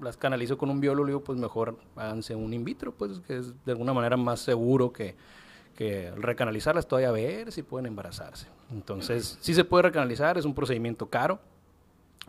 las 0.00 0.16
canalizo 0.16 0.58
con 0.58 0.70
un 0.70 0.80
biólogo, 0.80 1.06
digo, 1.06 1.24
pues 1.24 1.38
mejor 1.38 1.78
háganse 1.96 2.34
un 2.34 2.52
in 2.52 2.64
vitro, 2.64 2.92
pues 2.92 3.20
que 3.26 3.38
es 3.38 3.64
de 3.64 3.72
alguna 3.72 3.92
manera 3.92 4.16
más 4.16 4.40
seguro 4.40 4.92
que, 4.92 5.16
que 5.76 6.10
recanalizarlas 6.16 6.88
todavía 6.88 7.08
a 7.08 7.12
ver 7.12 7.52
si 7.52 7.62
pueden 7.62 7.86
embarazarse. 7.86 8.48
Entonces, 8.70 9.38
sí 9.40 9.54
se 9.54 9.64
puede 9.64 9.82
recanalizar, 9.82 10.38
es 10.38 10.44
un 10.44 10.54
procedimiento 10.54 11.08
caro, 11.08 11.38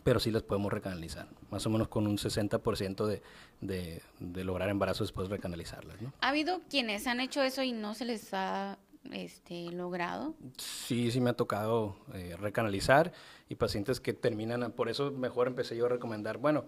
pero 0.04 0.20
sí 0.20 0.32
las 0.32 0.44
podemos 0.44 0.72
recanalizar, 0.72 1.28
más 1.50 1.66
o 1.66 1.70
menos 1.70 1.88
con 1.88 2.08
un 2.08 2.18
60% 2.18 3.06
de, 3.06 3.22
de, 3.62 4.02
de 4.20 4.44
lograr 4.44 4.70
embarazo 4.70 5.04
después 5.04 5.28
de 5.28 5.36
recanalizarlas, 5.36 6.02
¿no? 6.02 6.14
¿Ha 6.22 6.30
habido 6.30 6.62
quienes 6.70 7.08
han 7.08 7.20
hecho 7.20 7.42
eso 7.42 7.64
y 7.64 7.74
no 7.74 7.94
se 7.94 8.06
les 8.06 8.34
ha 8.34 8.78
este, 9.12 9.72
logrado? 9.72 10.36
Sí, 10.58 11.12
sí 11.12 11.20
me 11.20 11.30
ha 11.32 11.34
tocado 11.34 11.98
eh, 12.14 12.36
recanalizar 12.40 13.12
y 13.50 13.56
pacientes 13.56 14.00
que 14.00 14.14
terminan, 14.14 14.72
por 14.72 14.90
eso 14.90 15.12
mejor 15.12 15.48
empecé 15.48 15.76
yo 15.76 15.86
a 15.88 15.90
recomendar, 15.90 16.38
bueno, 16.38 16.66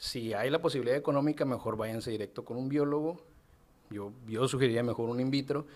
si 0.00 0.32
hay 0.32 0.48
la 0.48 0.62
posibilidad 0.62 0.96
económica, 0.96 1.44
mejor 1.44 1.76
váyanse 1.76 2.10
directo 2.10 2.42
con 2.42 2.56
un 2.56 2.70
biólogo. 2.70 3.22
Yo, 3.90 4.14
yo 4.26 4.48
sugeriría 4.48 4.82
mejor 4.82 5.10
un 5.10 5.20
in 5.20 5.30
vitro. 5.30 5.66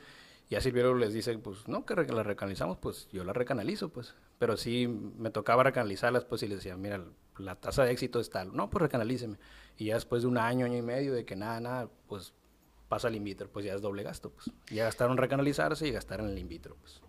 Y 0.48 0.54
así 0.54 0.68
el 0.68 0.74
biólogo 0.74 0.96
les 0.96 1.12
dice, 1.12 1.36
pues 1.36 1.68
no, 1.68 1.84
que 1.84 1.94
la 1.94 2.22
recanalizamos, 2.22 2.78
pues 2.78 3.06
yo 3.12 3.22
la 3.22 3.34
recanalizo, 3.34 3.90
pues. 3.90 4.14
Pero 4.38 4.56
sí 4.56 4.88
me 4.88 5.28
tocaba 5.28 5.62
recanalizarlas, 5.62 6.24
pues 6.24 6.42
y 6.42 6.48
les 6.48 6.60
decía, 6.60 6.74
mira, 6.74 7.04
la 7.36 7.56
tasa 7.56 7.84
de 7.84 7.92
éxito 7.92 8.18
es 8.18 8.30
tal. 8.30 8.56
No, 8.56 8.70
pues 8.70 8.80
recanalíceme. 8.80 9.36
Y 9.76 9.86
ya 9.86 9.94
después 9.96 10.22
de 10.22 10.28
un 10.28 10.38
año, 10.38 10.64
año 10.64 10.78
y 10.78 10.82
medio 10.82 11.12
de 11.12 11.26
que 11.26 11.36
nada, 11.36 11.60
nada, 11.60 11.90
pues 12.08 12.32
pasa 12.88 13.08
al 13.08 13.16
in 13.16 13.24
vitro, 13.24 13.50
pues 13.52 13.66
ya 13.66 13.74
es 13.74 13.82
doble 13.82 14.04
gasto, 14.04 14.30
pues. 14.30 14.50
Ya 14.70 14.84
gastaron 14.84 15.18
recanalizarse 15.18 15.86
y 15.86 15.90
gastaron 15.90 16.30
el 16.30 16.38
in 16.38 16.48
vitro, 16.48 16.76
pues. 16.80 17.02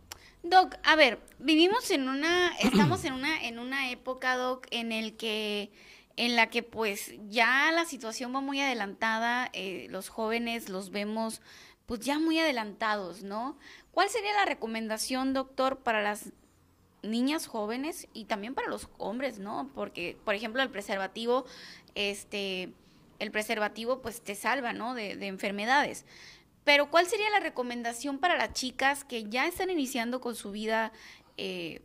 Doc, 0.43 0.75
a 0.84 0.97
ver, 0.97 1.21
vivimos 1.39 1.89
en 1.91 2.10
una, 2.10 2.58
estamos 2.58 3.06
en 3.06 3.13
una, 3.13 3.47
en 3.47 3.58
una 3.58 3.89
época, 3.89 4.36
Doc, 4.36 4.67
en 4.69 4.91
el 4.91 5.15
que, 5.15 5.71
en 6.17 6.36
la 6.36 6.49
que 6.49 6.63
pues 6.63 7.13
ya 7.30 7.71
la 7.71 7.86
situación 7.86 8.34
va 8.34 8.41
muy 8.41 8.62
adelantada, 8.62 9.49
eh, 9.54 9.88
los 9.89 10.10
jóvenes 10.10 10.69
los 10.69 10.89
vemos 10.91 11.41
pues 11.86 11.99
ya 11.99 12.19
muy 12.19 12.39
adelantados, 12.39 13.23
¿no? 13.23 13.58
¿Cuál 13.91 14.10
sería 14.10 14.34
la 14.34 14.45
recomendación, 14.45 15.34
doctor, 15.34 15.80
para 15.80 16.01
las 16.01 16.32
niñas 17.04 17.47
jóvenes 17.47 18.08
y 18.13 18.25
también 18.25 18.56
para 18.56 18.67
los 18.67 18.89
hombres, 18.97 19.38
¿no? 19.38 19.69
Porque, 19.75 20.17
por 20.25 20.34
ejemplo, 20.34 20.63
el 20.63 20.71
preservativo, 20.71 21.45
este, 21.93 22.73
el 23.19 23.32
preservativo 23.32 24.01
pues 24.01 24.21
te 24.21 24.36
salva, 24.36 24.73
¿no? 24.73 24.95
De, 24.95 25.15
de 25.15 25.28
enfermedades. 25.28 26.06
Pero 26.65 26.89
¿cuál 26.89 27.06
sería 27.06 27.30
la 27.30 27.39
recomendación 27.39 28.17
para 28.17 28.36
las 28.36 28.54
chicas 28.54 29.04
que 29.04 29.30
ya 29.30 29.45
están 29.47 29.69
iniciando 29.69 30.19
con 30.19 30.36
su 30.36 30.51
vida, 30.51 30.91
eh, 31.38 31.82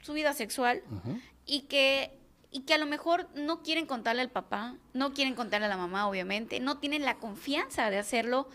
su 0.00 0.14
vida 0.14 0.32
sexual 0.32 0.82
y 1.44 1.62
que 1.62 2.18
y 2.56 2.60
que 2.60 2.72
a 2.72 2.78
lo 2.78 2.86
mejor 2.86 3.28
no 3.34 3.62
quieren 3.62 3.84
contarle 3.84 4.22
al 4.22 4.30
papá, 4.30 4.76
no 4.94 5.12
quieren 5.12 5.34
contarle 5.34 5.66
a 5.66 5.68
la 5.68 5.76
mamá, 5.76 6.08
obviamente, 6.08 6.58
no 6.58 6.78
tienen 6.78 7.04
la 7.04 7.18
confianza 7.18 7.90
de 7.90 7.98
hacerlo? 7.98 8.48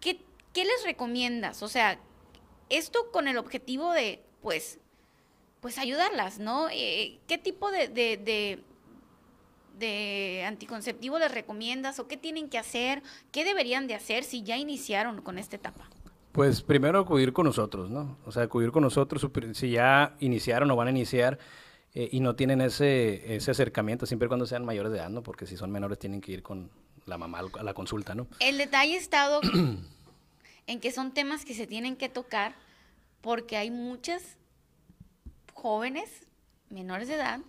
¿Qué, 0.00 0.20
qué 0.52 0.64
les 0.64 0.82
recomiendas? 0.84 1.62
O 1.62 1.68
sea, 1.68 2.00
esto 2.70 3.12
con 3.12 3.28
el 3.28 3.38
objetivo 3.38 3.92
de, 3.92 4.20
pues, 4.42 4.80
pues 5.60 5.78
ayudarlas, 5.78 6.40
¿no? 6.40 6.66
Eh, 6.72 7.20
¿Qué 7.28 7.38
tipo 7.38 7.70
de, 7.70 7.86
de, 7.86 8.16
de, 8.16 8.64
de 9.78 10.44
anticonceptivo 10.44 11.20
les 11.20 11.30
recomiendas 11.30 12.00
o 12.00 12.08
qué 12.08 12.16
tienen 12.16 12.48
que 12.48 12.58
hacer? 12.58 13.00
¿Qué 13.30 13.44
deberían 13.44 13.86
de 13.86 13.94
hacer 13.94 14.24
si 14.24 14.42
ya 14.42 14.56
iniciaron 14.56 15.22
con 15.22 15.38
esta 15.38 15.54
etapa? 15.54 15.88
Pues 16.32 16.62
primero 16.62 16.98
acudir 16.98 17.32
con 17.32 17.46
nosotros, 17.46 17.90
¿no? 17.90 18.18
O 18.26 18.32
sea, 18.32 18.42
acudir 18.42 18.72
con 18.72 18.82
nosotros, 18.82 19.24
si 19.52 19.70
ya 19.70 20.16
iniciaron 20.18 20.68
o 20.68 20.74
van 20.74 20.88
a 20.88 20.90
iniciar 20.90 21.38
eh, 21.94 22.08
y 22.10 22.20
no 22.20 22.34
tienen 22.34 22.60
ese, 22.60 23.36
ese 23.36 23.50
acercamiento, 23.52 24.06
siempre 24.06 24.28
cuando 24.28 24.46
sean 24.46 24.64
mayores 24.64 24.92
de 24.92 24.98
edad, 24.98 25.10
¿no? 25.10 25.22
Porque 25.22 25.46
si 25.46 25.56
son 25.56 25.70
menores 25.70 25.98
tienen 25.98 26.20
que 26.20 26.32
ir 26.32 26.42
con 26.42 26.70
la 27.06 27.18
mamá 27.18 27.40
a 27.58 27.62
la 27.62 27.74
consulta, 27.74 28.14
¿no? 28.14 28.26
El 28.40 28.58
detalle 28.58 28.96
está 28.96 29.28
en 30.66 30.80
que 30.80 30.90
son 30.90 31.12
temas 31.12 31.44
que 31.44 31.54
se 31.54 31.66
tienen 31.66 31.96
que 31.96 32.08
tocar 32.08 32.54
porque 33.20 33.56
hay 33.56 33.70
muchas 33.70 34.36
jóvenes 35.52 36.10
menores 36.68 37.08
de 37.08 37.14
edad 37.14 37.40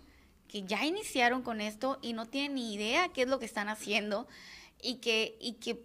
que 0.48 0.64
ya 0.64 0.86
iniciaron 0.86 1.42
con 1.42 1.60
esto 1.60 1.98
y 2.02 2.14
no 2.14 2.28
tienen 2.28 2.56
ni 2.56 2.74
idea 2.74 3.10
qué 3.10 3.24
es 3.24 3.28
lo 3.28 3.40
que 3.40 3.46
están 3.46 3.68
haciendo 3.68 4.28
y 4.82 4.98
que, 4.98 5.38
y 5.42 5.54
que 5.54 5.82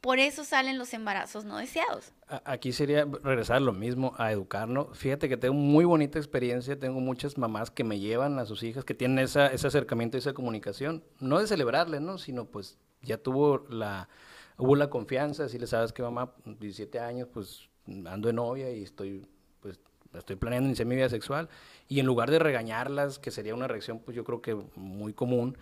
por 0.00 0.18
eso 0.18 0.44
salen 0.44 0.78
los 0.78 0.94
embarazos 0.94 1.44
no 1.44 1.58
deseados. 1.58 2.12
Aquí 2.44 2.72
sería 2.72 3.04
regresar 3.04 3.60
lo 3.60 3.72
mismo, 3.72 4.14
a 4.16 4.32
educarnos. 4.32 4.96
Fíjate 4.96 5.28
que 5.28 5.36
tengo 5.36 5.54
muy 5.54 5.84
bonita 5.84 6.18
experiencia, 6.18 6.78
tengo 6.78 7.00
muchas 7.00 7.36
mamás 7.36 7.70
que 7.70 7.84
me 7.84 7.98
llevan 7.98 8.38
a 8.38 8.46
sus 8.46 8.62
hijas, 8.62 8.84
que 8.84 8.94
tienen 8.94 9.18
ese 9.18 9.40
acercamiento 9.40 10.16
y 10.16 10.20
esa 10.20 10.32
comunicación, 10.32 11.04
no 11.18 11.38
de 11.38 11.46
celebrarle, 11.46 12.00
¿no? 12.00 12.18
Sino 12.18 12.46
pues 12.46 12.78
ya 13.02 13.18
tuvo 13.18 13.66
la, 13.68 14.08
hubo 14.56 14.76
la 14.76 14.88
confianza, 14.88 15.48
si 15.48 15.58
le 15.58 15.66
sabes 15.66 15.92
que 15.92 16.02
mamá, 16.02 16.32
17 16.44 16.98
años, 17.00 17.28
pues 17.32 17.68
ando 18.06 18.28
de 18.28 18.32
novia 18.32 18.70
y 18.70 18.84
estoy, 18.84 19.26
pues 19.60 19.80
estoy 20.14 20.36
planeando 20.36 20.68
iniciar 20.68 20.86
mi 20.86 20.96
vida 20.96 21.08
sexual, 21.08 21.48
y 21.88 22.00
en 22.00 22.06
lugar 22.06 22.30
de 22.30 22.38
regañarlas, 22.38 23.18
que 23.18 23.30
sería 23.30 23.54
una 23.54 23.68
reacción, 23.68 23.98
pues 23.98 24.16
yo 24.16 24.24
creo 24.24 24.40
que 24.40 24.54
muy 24.76 25.12
común, 25.12 25.58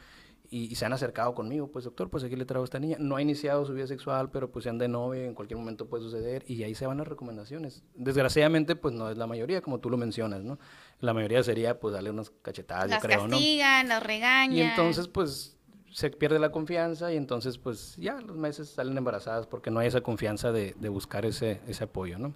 y, 0.51 0.75
se 0.77 0.87
han 0.87 0.93
acercado 0.93 1.35
conmigo, 1.35 1.71
pues 1.71 1.85
doctor, 1.85 2.09
pues 2.09 2.25
aquí 2.25 2.35
le 2.37 2.45
traigo 2.45 2.63
a 2.63 2.65
esta 2.65 2.79
niña. 2.79 2.97
No 2.99 3.17
ha 3.17 3.23
iniciado 3.23 3.65
su 3.67 3.75
vida 3.75 3.87
sexual, 3.87 4.31
pero 4.31 4.51
pues 4.51 4.63
se 4.63 4.71
han 4.71 4.79
de 4.79 4.89
novia, 4.89 5.25
en 5.25 5.35
cualquier 5.35 5.59
momento 5.59 5.89
puede 5.89 6.03
suceder 6.03 6.45
y 6.47 6.63
ahí 6.63 6.75
se 6.75 6.87
van 6.87 6.99
las 6.99 7.09
recomendaciones. 7.09 7.83
Desgraciadamente, 7.95 8.75
pues 8.75 8.95
no 8.95 9.11
es 9.11 9.19
la 9.19 9.27
mayoría, 9.27 9.61
como 9.61 9.79
tú 9.79 9.91
lo 9.91 9.97
mencionas, 9.97 10.45
¿no? 10.45 10.59
La 11.01 11.13
mayoría 11.13 11.43
sería 11.43 11.79
pues 11.79 11.95
darle 11.95 12.11
unas 12.11 12.31
cachetadas, 12.43 12.89
las 12.89 13.03
yo 13.03 13.09
creo, 13.09 13.29
castigan, 13.29 13.89
las 13.89 14.03
regañan. 14.03 14.57
Y 14.57 14.63
entonces 14.63 15.09
pues 15.09 15.57
se 15.93 16.11
pierde 16.11 16.39
la 16.39 16.51
confianza 16.51 17.13
y 17.13 17.17
entonces 17.17 17.59
pues 17.59 17.97
ya 17.97 18.21
los 18.21 18.37
meses 18.37 18.71
salen 18.71 18.97
embarazadas 18.97 19.47
porque 19.47 19.71
no 19.71 19.81
hay 19.81 19.89
esa 19.89 20.01
confianza 20.01 20.53
de, 20.53 20.75
de 20.79 20.89
buscar 20.89 21.27
ese, 21.27 21.61
ese 21.67 21.85
apoyo, 21.85 22.19
¿no? 22.19 22.35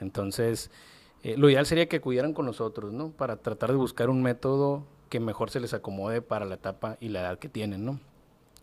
Entonces, 0.00 0.70
eh, 1.22 1.36
lo 1.36 1.50
ideal 1.50 1.66
sería 1.66 1.88
que 1.88 1.96
acudieran 1.96 2.32
con 2.32 2.46
nosotros, 2.46 2.92
¿no? 2.92 3.10
Para 3.10 3.36
tratar 3.36 3.70
de 3.70 3.76
buscar 3.76 4.08
un 4.08 4.22
método 4.22 4.86
que 5.10 5.20
mejor 5.20 5.50
se 5.50 5.60
les 5.60 5.74
acomode 5.74 6.22
para 6.22 6.46
la 6.46 6.54
etapa 6.54 6.96
y 7.00 7.10
la 7.10 7.20
edad 7.20 7.38
que 7.38 7.50
tienen, 7.50 7.84
¿no? 7.84 8.00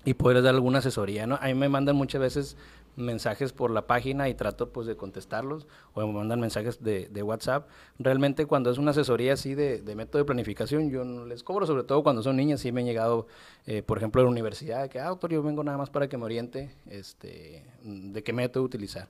Y 0.06 0.16
poder 0.16 0.42
dar 0.42 0.56
alguna 0.56 0.80
asesoría, 0.80 1.28
¿no? 1.28 1.38
A 1.42 1.48
mí 1.48 1.54
me 1.54 1.70
mandan 1.70 1.96
muchas 1.96 2.22
veces 2.22 2.58
mensajes 2.98 3.54
por 3.54 3.70
la 3.70 3.86
página 3.86 4.28
y 4.28 4.34
trato 4.34 4.72
pues 4.72 4.88
de 4.88 4.98
contestarlos 4.98 5.68
o 5.94 6.06
me 6.06 6.12
mandan 6.12 6.40
mensajes 6.40 6.84
de, 6.84 7.24
WhatsApp. 7.24 7.68
Realmente 8.00 8.46
cuando 8.46 8.72
es 8.72 8.80
una 8.80 8.92
asesoría 8.92 9.34
así 9.34 9.54
de, 9.54 9.82
de, 9.82 9.96
método 9.96 10.20
de 10.20 10.26
planificación 10.26 10.90
yo 10.90 11.06
no 11.06 11.26
les 11.26 11.44
cobro, 11.44 11.68
sobre 11.68 11.84
todo 11.84 12.02
cuando 12.02 12.24
son 12.24 12.38
niñas, 12.38 12.62
sí 12.62 12.72
me 12.72 12.82
han 12.82 12.88
llegado, 12.88 13.28
eh, 13.68 13.84
por 13.84 13.98
ejemplo, 14.00 14.22
de 14.22 14.26
la 14.26 14.32
universidad, 14.32 14.90
que, 14.90 15.00
ah, 15.00 15.10
doctor, 15.10 15.32
yo 15.32 15.44
vengo 15.44 15.64
nada 15.64 15.78
más 15.78 15.90
para 15.90 16.10
que 16.10 16.18
me 16.18 16.24
oriente 16.24 16.72
este, 16.90 17.66
de 17.84 18.24
qué 18.24 18.34
método 18.34 18.64
utilizar. 18.64 19.10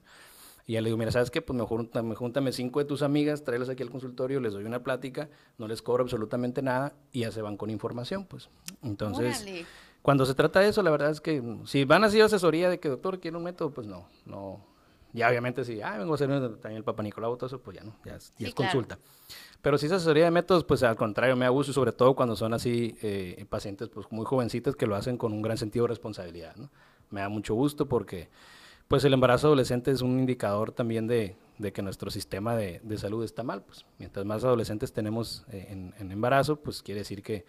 Y 0.67 0.73
ya 0.73 0.82
le 0.82 0.89
digo, 0.89 0.97
mira, 0.97 1.12
¿sabes 1.12 1.32
qué? 1.32 1.41
Pues 1.41 1.58
mejor 1.58 1.89
júntame 2.15 2.51
cinco 2.51 2.80
de 2.80 2.86
tus 2.86 3.01
amigas, 3.01 3.45
tráelas 3.45 3.69
aquí 3.69 3.84
al 3.84 3.89
consultorio, 3.89 4.41
les 4.41 4.51
doy 4.51 4.65
una 4.65 4.84
plática, 4.84 5.30
no 5.58 5.65
les 5.65 5.82
cobro 5.82 6.03
absolutamente 6.03 6.62
nada 6.62 6.93
y 7.13 7.21
ya 7.21 7.32
se 7.32 7.41
van 7.41 7.56
con 7.56 7.69
información, 7.69 8.25
pues. 8.25 8.49
Entonces, 8.84 9.45
cuando 10.01 10.25
se 10.25 10.36
trata 10.36 10.60
de 10.60 10.67
eso, 10.67 10.84
la 10.84 10.91
verdad 10.91 11.10
es 11.10 11.21
que 11.21 11.41
si 11.65 11.86
van 11.86 12.03
a 12.03 12.08
asesoría 12.08 12.69
de 12.69 12.82
que 12.82 12.89
doctor 12.89 13.21
quiere 13.21 13.38
un 13.38 13.43
método, 13.43 13.71
pues 13.71 13.88
no, 13.88 14.10
no. 14.25 14.62
Ya 15.13 15.30
obviamente 15.30 15.63
si, 15.63 15.82
ah, 15.82 15.97
vengo 15.97 16.12
a 16.12 16.15
hacer 16.15 16.27
también 16.27 16.77
el 16.77 16.84
Papa 16.84 17.01
Nicolau, 17.01 17.38
todo 17.38 17.47
eso, 17.47 17.62
pues 17.62 17.77
ya 17.77 17.84
no, 17.86 17.95
ya 18.03 18.15
es, 18.15 18.53
consulta. 18.53 18.99
Pero 19.62 19.77
si 19.77 19.86
es 19.86 19.93
asesoría 19.93 20.25
de 20.25 20.32
métodos, 20.32 20.65
pues 20.65 20.84
al 20.84 20.97
contrario, 20.97 21.38
me 21.38 21.45
abuso, 21.45 21.71
sobre 21.71 21.93
todo 21.93 22.13
cuando 22.13 22.36
son 22.36 22.53
así 22.53 22.97
eh, 23.01 23.45
pacientes 23.49 23.88
pues 23.88 24.06
muy 24.12 24.25
jovencitas 24.25 24.75
que 24.75 24.86
lo 24.86 24.97
hacen 24.97 25.17
con 25.17 25.32
un 25.32 25.41
gran 25.41 25.58
sentido 25.58 25.86
de 25.86 25.89
responsabilidad, 25.89 26.58
¿no? 26.58 26.69
Me 27.10 27.21
da 27.21 27.30
mucho 27.30 27.56
gusto 27.56 27.88
porque 27.88 28.30
pues 28.88 29.04
el 29.04 29.13
embarazo 29.13 29.47
adolescente 29.47 29.91
es 29.91 30.02
un 30.02 30.19
indicador 30.19 30.71
también 30.71 31.08
de, 31.08 31.36
que 31.73 31.82
nuestro 31.82 32.10
sistema 32.10 32.56
de, 32.56 32.97
salud 32.97 33.23
está 33.23 33.43
mal. 33.43 33.63
Pues 33.63 33.86
mientras 34.00 34.26
más 34.26 34.43
adolescentes 34.43 34.93
tenemos 34.93 35.45
eh, 35.52 35.67
en, 36.00 36.12
embarazo, 36.12 36.58
pues 36.58 36.82
quiere 36.82 37.02
decir 37.02 37.21
que 37.21 37.45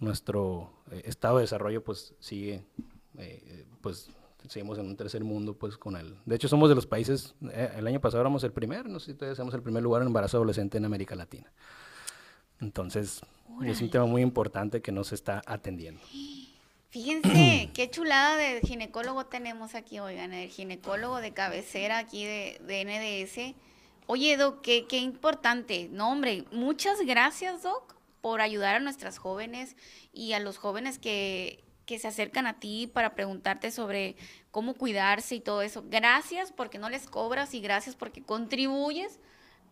nuestro 0.00 0.72
eh, 0.90 1.02
estado 1.04 1.36
de 1.36 1.42
desarrollo 1.42 1.84
pues 1.84 2.14
sigue, 2.18 2.64
eh, 3.18 3.66
pues 3.80 4.10
seguimos 4.48 4.78
en 4.78 4.86
un 4.86 4.96
tercer 4.96 5.22
mundo 5.22 5.54
pues 5.54 5.76
con 5.76 5.96
el... 5.96 6.16
De 6.24 6.34
hecho 6.34 6.48
somos 6.48 6.68
de 6.68 6.74
los 6.74 6.86
países, 6.86 7.34
el 7.76 7.86
año 7.86 8.00
pasado 8.00 8.22
éramos 8.22 8.42
el 8.42 8.52
primer, 8.52 8.88
no 8.88 8.98
sé 8.98 9.12
si 9.12 9.14
todavía 9.14 9.36
somos 9.36 9.54
el 9.54 9.62
primer 9.62 9.82
lugar 9.82 10.02
en 10.02 10.08
embarazo 10.08 10.38
adolescente 10.38 10.78
en 10.78 10.86
América 10.86 11.14
Latina. 11.14 11.52
Entonces 12.60 13.20
es 13.64 13.80
un 13.80 13.90
tema 13.90 14.06
muy 14.06 14.22
importante 14.22 14.82
que 14.82 14.92
no 14.92 15.04
se 15.04 15.14
está 15.14 15.42
atendiendo. 15.46 16.00
Fíjense 16.90 17.70
qué 17.74 17.88
chulada 17.88 18.36
de 18.36 18.60
ginecólogo 18.60 19.26
tenemos 19.26 19.74
aquí, 19.74 20.00
oigan, 20.00 20.32
el 20.32 20.50
ginecólogo 20.50 21.20
de 21.20 21.32
cabecera 21.32 21.98
aquí 21.98 22.24
de, 22.24 22.58
NDS. 22.84 23.54
Oye, 24.06 24.36
Doc, 24.36 24.60
qué, 24.60 24.86
qué 24.88 24.98
importante. 24.98 25.88
No, 25.92 26.10
hombre, 26.10 26.44
muchas 26.50 27.00
gracias, 27.02 27.62
Doc, 27.62 27.94
por 28.20 28.40
ayudar 28.40 28.74
a 28.74 28.80
nuestras 28.80 29.18
jóvenes 29.18 29.76
y 30.12 30.32
a 30.32 30.40
los 30.40 30.58
jóvenes 30.58 30.98
que, 30.98 31.62
que 31.86 32.00
se 32.00 32.08
acercan 32.08 32.48
a 32.48 32.58
ti 32.58 32.90
para 32.92 33.14
preguntarte 33.14 33.70
sobre 33.70 34.16
cómo 34.50 34.74
cuidarse 34.74 35.36
y 35.36 35.40
todo 35.40 35.62
eso. 35.62 35.84
Gracias 35.86 36.50
porque 36.50 36.78
no 36.78 36.90
les 36.90 37.06
cobras 37.06 37.54
y 37.54 37.60
gracias 37.60 37.94
porque 37.94 38.22
contribuyes 38.22 39.20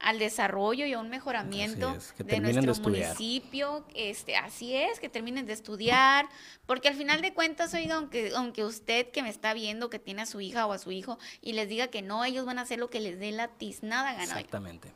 al 0.01 0.19
desarrollo 0.19 0.87
y 0.87 0.93
a 0.93 0.99
un 1.01 1.09
mejoramiento 1.09 1.97
de 2.19 2.41
nuestro 2.41 2.75
municipio. 2.77 3.85
Este, 3.95 4.37
así 4.37 4.75
es, 4.75 5.01
que 5.01 5.09
terminen 5.09 5.47
de 5.47 5.53
estudiar, 5.53 6.29
porque 6.67 6.89
al 6.89 6.95
final 6.95 7.21
de 7.21 7.35
cuentas, 7.35 7.75
oiga, 7.75 7.97
aunque, 7.97 8.33
aunque 8.35 8.65
usted 8.65 9.11
que 9.11 9.23
me 9.23 9.29
está 9.29 9.55
viendo, 9.55 9.91
que 9.91 9.99
tiene 9.99 10.23
a 10.23 10.27
su 10.27 10.41
hija 10.41 10.67
o 10.67 10.73
a 10.73 10.79
su 10.79 10.93
hijo, 10.93 11.19
y 11.41 11.53
les 11.53 11.69
diga 11.69 11.89
que 11.89 12.03
no, 12.03 12.25
ellos 12.25 12.47
van 12.47 12.59
a 12.59 12.63
hacer 12.63 12.79
lo 12.79 12.89
que 12.89 13.01
les 13.01 13.19
dé 13.19 13.33
la 13.33 13.49
tiznada 13.49 14.13
gana. 14.13 14.25
Exactamente. 14.25 14.93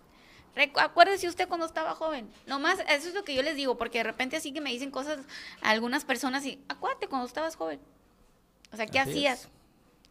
Acuérdese 0.77 1.29
usted 1.29 1.49
cuando 1.49 1.65
estaba 1.67 1.95
joven. 1.95 2.31
Nomás, 2.47 2.79
eso 2.81 3.09
es 3.09 3.15
lo 3.15 3.25
que 3.25 3.35
yo 3.35 3.43
les 3.43 3.57
digo, 3.57 3.79
porque 3.79 3.99
de 3.99 4.05
repente 4.05 4.37
así 4.37 4.53
que 4.53 4.61
me 4.61 4.71
dicen 4.71 4.91
cosas 4.91 5.19
algunas 5.62 6.05
personas 6.05 6.45
y, 6.45 6.62
acuérdate 6.69 7.09
cuando 7.09 7.27
estabas 7.27 7.57
joven. 7.57 7.81
O 8.71 8.77
sea, 8.77 8.87
¿qué 8.87 8.99
hacías? 8.99 9.49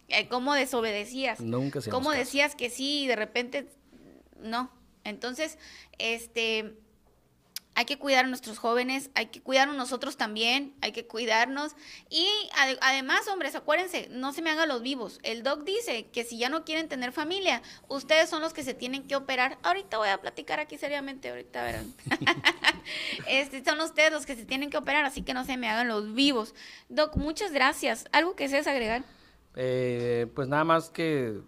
Eh, 0.07 0.27
¿Cómo 0.27 0.53
desobedecías? 0.53 1.39
Nunca 1.39 1.79
se 1.79 1.89
¿Cómo 1.89 2.11
decías 2.11 2.55
que 2.55 2.69
sí 2.69 3.03
y 3.03 3.07
de 3.07 3.15
repente 3.15 3.67
no? 4.41 4.69
Entonces, 5.03 5.57
este, 5.97 6.75
hay 7.73 7.85
que 7.85 7.97
cuidar 7.97 8.25
a 8.25 8.27
nuestros 8.27 8.57
jóvenes, 8.59 9.09
hay 9.15 9.27
que 9.27 9.41
cuidarnos 9.41 9.77
nosotros 9.77 10.17
también, 10.17 10.75
hay 10.81 10.91
que 10.91 11.07
cuidarnos. 11.07 11.73
Y 12.09 12.27
además, 12.81 13.27
hombres, 13.29 13.55
acuérdense, 13.55 14.09
no 14.11 14.33
se 14.33 14.41
me 14.41 14.51
hagan 14.51 14.67
los 14.67 14.81
vivos. 14.81 15.19
El 15.23 15.41
doc 15.43 15.63
dice 15.63 16.07
que 16.11 16.23
si 16.23 16.37
ya 16.37 16.49
no 16.49 16.65
quieren 16.65 16.89
tener 16.89 17.13
familia, 17.13 17.61
ustedes 17.87 18.29
son 18.29 18.41
los 18.41 18.53
que 18.53 18.63
se 18.63 18.73
tienen 18.73 19.07
que 19.07 19.15
operar. 19.15 19.57
Ahorita 19.63 19.97
voy 19.97 20.09
a 20.09 20.19
platicar 20.19 20.59
aquí 20.59 20.77
seriamente, 20.77 21.29
ahorita 21.29 21.63
verán. 21.63 21.93
este, 23.27 23.63
son 23.63 23.79
ustedes 23.79 24.11
los 24.11 24.25
que 24.25 24.35
se 24.35 24.45
tienen 24.45 24.69
que 24.69 24.77
operar, 24.77 25.05
así 25.05 25.21
que 25.21 25.33
no 25.33 25.45
se 25.45 25.55
me 25.55 25.69
hagan 25.69 25.87
los 25.87 26.13
vivos. 26.13 26.53
Doc, 26.89 27.15
muchas 27.15 27.53
gracias. 27.53 28.05
¿Algo 28.11 28.35
que 28.35 28.49
seas 28.49 28.67
agregar? 28.67 29.03
Eh, 29.55 30.27
pues 30.35 30.47
nada 30.49 30.65
más 30.65 30.89
que 30.89 31.39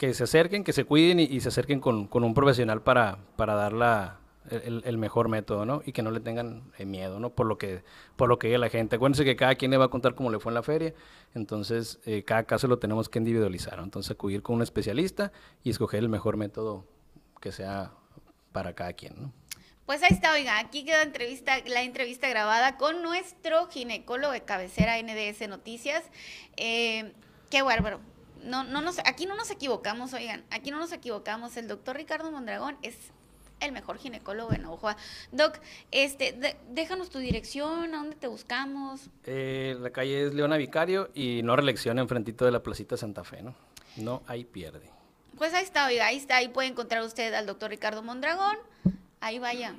que 0.00 0.14
se 0.14 0.24
acerquen, 0.24 0.64
que 0.64 0.72
se 0.72 0.84
cuiden 0.84 1.20
y, 1.20 1.40
se 1.40 1.48
acerquen 1.50 1.78
con, 1.78 2.08
un 2.10 2.32
profesional 2.32 2.80
para, 2.80 3.18
para 3.36 3.54
dar 3.54 3.74
la, 3.74 4.18
el, 4.48 4.96
mejor 4.96 5.28
método, 5.28 5.66
¿no? 5.66 5.82
Y 5.84 5.92
que 5.92 6.00
no 6.00 6.10
le 6.10 6.20
tengan 6.20 6.72
eh, 6.78 6.86
miedo, 6.86 7.20
¿no? 7.20 7.28
Por 7.28 7.44
lo 7.44 7.58
que 7.58 7.82
por 8.16 8.30
lo 8.30 8.38
que 8.38 8.56
la 8.56 8.70
gente. 8.70 8.96
Acuérdense 8.96 9.26
que 9.26 9.36
cada 9.36 9.56
quien 9.56 9.70
le 9.70 9.76
va 9.76 9.84
a 9.84 9.88
contar 9.88 10.14
cómo 10.14 10.30
le 10.30 10.38
fue 10.38 10.52
en 10.52 10.54
la 10.54 10.62
feria, 10.62 10.94
entonces 11.34 11.98
eh, 12.06 12.22
cada 12.22 12.44
caso 12.44 12.66
lo 12.66 12.78
tenemos 12.78 13.10
que 13.10 13.18
individualizar, 13.18 13.78
Entonces 13.78 14.12
acudir 14.12 14.40
con 14.40 14.56
un 14.56 14.62
especialista 14.62 15.32
y 15.62 15.68
escoger 15.68 16.00
el 16.00 16.08
mejor 16.08 16.38
método 16.38 16.86
que 17.38 17.52
sea 17.52 17.92
para 18.52 18.74
cada 18.74 18.94
quien, 18.94 19.20
¿no? 19.20 19.32
Pues 19.84 20.02
ahí 20.02 20.12
está, 20.12 20.32
oiga, 20.32 20.60
aquí 20.60 20.82
queda 20.82 21.02
entrevista, 21.02 21.58
la 21.66 21.82
entrevista 21.82 22.26
grabada 22.26 22.78
con 22.78 23.02
nuestro 23.02 23.66
ginecólogo 23.66 24.32
de 24.32 24.40
cabecera 24.44 24.96
NDS 25.02 25.46
Noticias. 25.46 26.04
Eh, 26.56 27.12
qué 27.50 27.60
bárbaro, 27.60 28.00
no, 28.44 28.64
no 28.64 28.80
nos, 28.80 28.98
aquí 29.00 29.26
no 29.26 29.34
nos 29.34 29.50
equivocamos, 29.50 30.12
oigan, 30.12 30.44
aquí 30.50 30.70
no 30.70 30.78
nos 30.78 30.92
equivocamos. 30.92 31.56
El 31.56 31.68
doctor 31.68 31.96
Ricardo 31.96 32.30
Mondragón 32.30 32.76
es 32.82 32.96
el 33.60 33.72
mejor 33.72 33.98
ginecólogo 33.98 34.52
en 34.52 34.64
Ojoa. 34.64 34.96
Doc, 35.32 35.58
este, 35.90 36.56
déjanos 36.70 37.10
tu 37.10 37.18
dirección, 37.18 37.94
¿a 37.94 37.98
dónde 37.98 38.16
te 38.16 38.26
buscamos? 38.26 39.08
Eh, 39.24 39.76
la 39.78 39.90
calle 39.90 40.26
es 40.26 40.34
Leona 40.34 40.56
Vicario 40.56 41.10
y 41.14 41.42
no 41.42 41.56
reelección 41.56 41.98
enfrentito 41.98 42.44
de 42.44 42.52
la 42.52 42.62
Placita 42.62 42.96
Santa 42.96 43.24
Fe, 43.24 43.42
¿no? 43.42 43.54
No 43.96 44.22
hay 44.26 44.44
pierde. 44.44 44.90
Pues 45.36 45.54
ahí 45.54 45.64
está, 45.64 45.86
oiga, 45.86 46.06
ahí 46.06 46.16
está, 46.16 46.36
ahí 46.36 46.48
puede 46.48 46.68
encontrar 46.68 47.02
usted 47.02 47.32
al 47.34 47.46
doctor 47.46 47.70
Ricardo 47.70 48.02
Mondragón. 48.02 48.56
Ahí 49.20 49.38
vaya, 49.38 49.74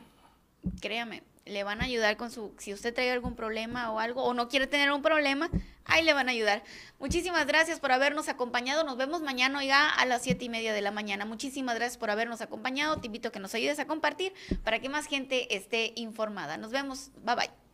créame, 0.79 1.23
le 1.45 1.63
van 1.63 1.81
a 1.81 1.85
ayudar 1.85 2.17
con 2.17 2.31
su, 2.31 2.53
si 2.57 2.73
usted 2.73 2.93
trae 2.93 3.11
algún 3.11 3.35
problema 3.35 3.91
o 3.91 3.99
algo, 3.99 4.23
o 4.23 4.33
no 4.33 4.47
quiere 4.47 4.67
tener 4.67 4.91
un 4.91 5.01
problema, 5.01 5.49
ahí 5.85 6.03
le 6.03 6.13
van 6.13 6.29
a 6.29 6.31
ayudar. 6.31 6.63
Muchísimas 6.99 7.45
gracias 7.47 7.79
por 7.79 7.91
habernos 7.91 8.29
acompañado. 8.29 8.83
Nos 8.83 8.97
vemos 8.97 9.21
mañana, 9.21 9.59
oiga, 9.59 9.89
a 9.89 10.05
las 10.05 10.21
siete 10.21 10.45
y 10.45 10.49
media 10.49 10.73
de 10.73 10.81
la 10.81 10.91
mañana. 10.91 11.25
Muchísimas 11.25 11.75
gracias 11.75 11.97
por 11.97 12.11
habernos 12.11 12.41
acompañado. 12.41 12.99
Te 12.99 13.07
invito 13.07 13.29
a 13.29 13.31
que 13.31 13.39
nos 13.39 13.55
ayudes 13.55 13.79
a 13.79 13.87
compartir 13.87 14.33
para 14.63 14.79
que 14.79 14.89
más 14.89 15.07
gente 15.07 15.55
esté 15.55 15.93
informada. 15.95 16.57
Nos 16.57 16.71
vemos. 16.71 17.11
Bye 17.23 17.35
bye. 17.35 17.70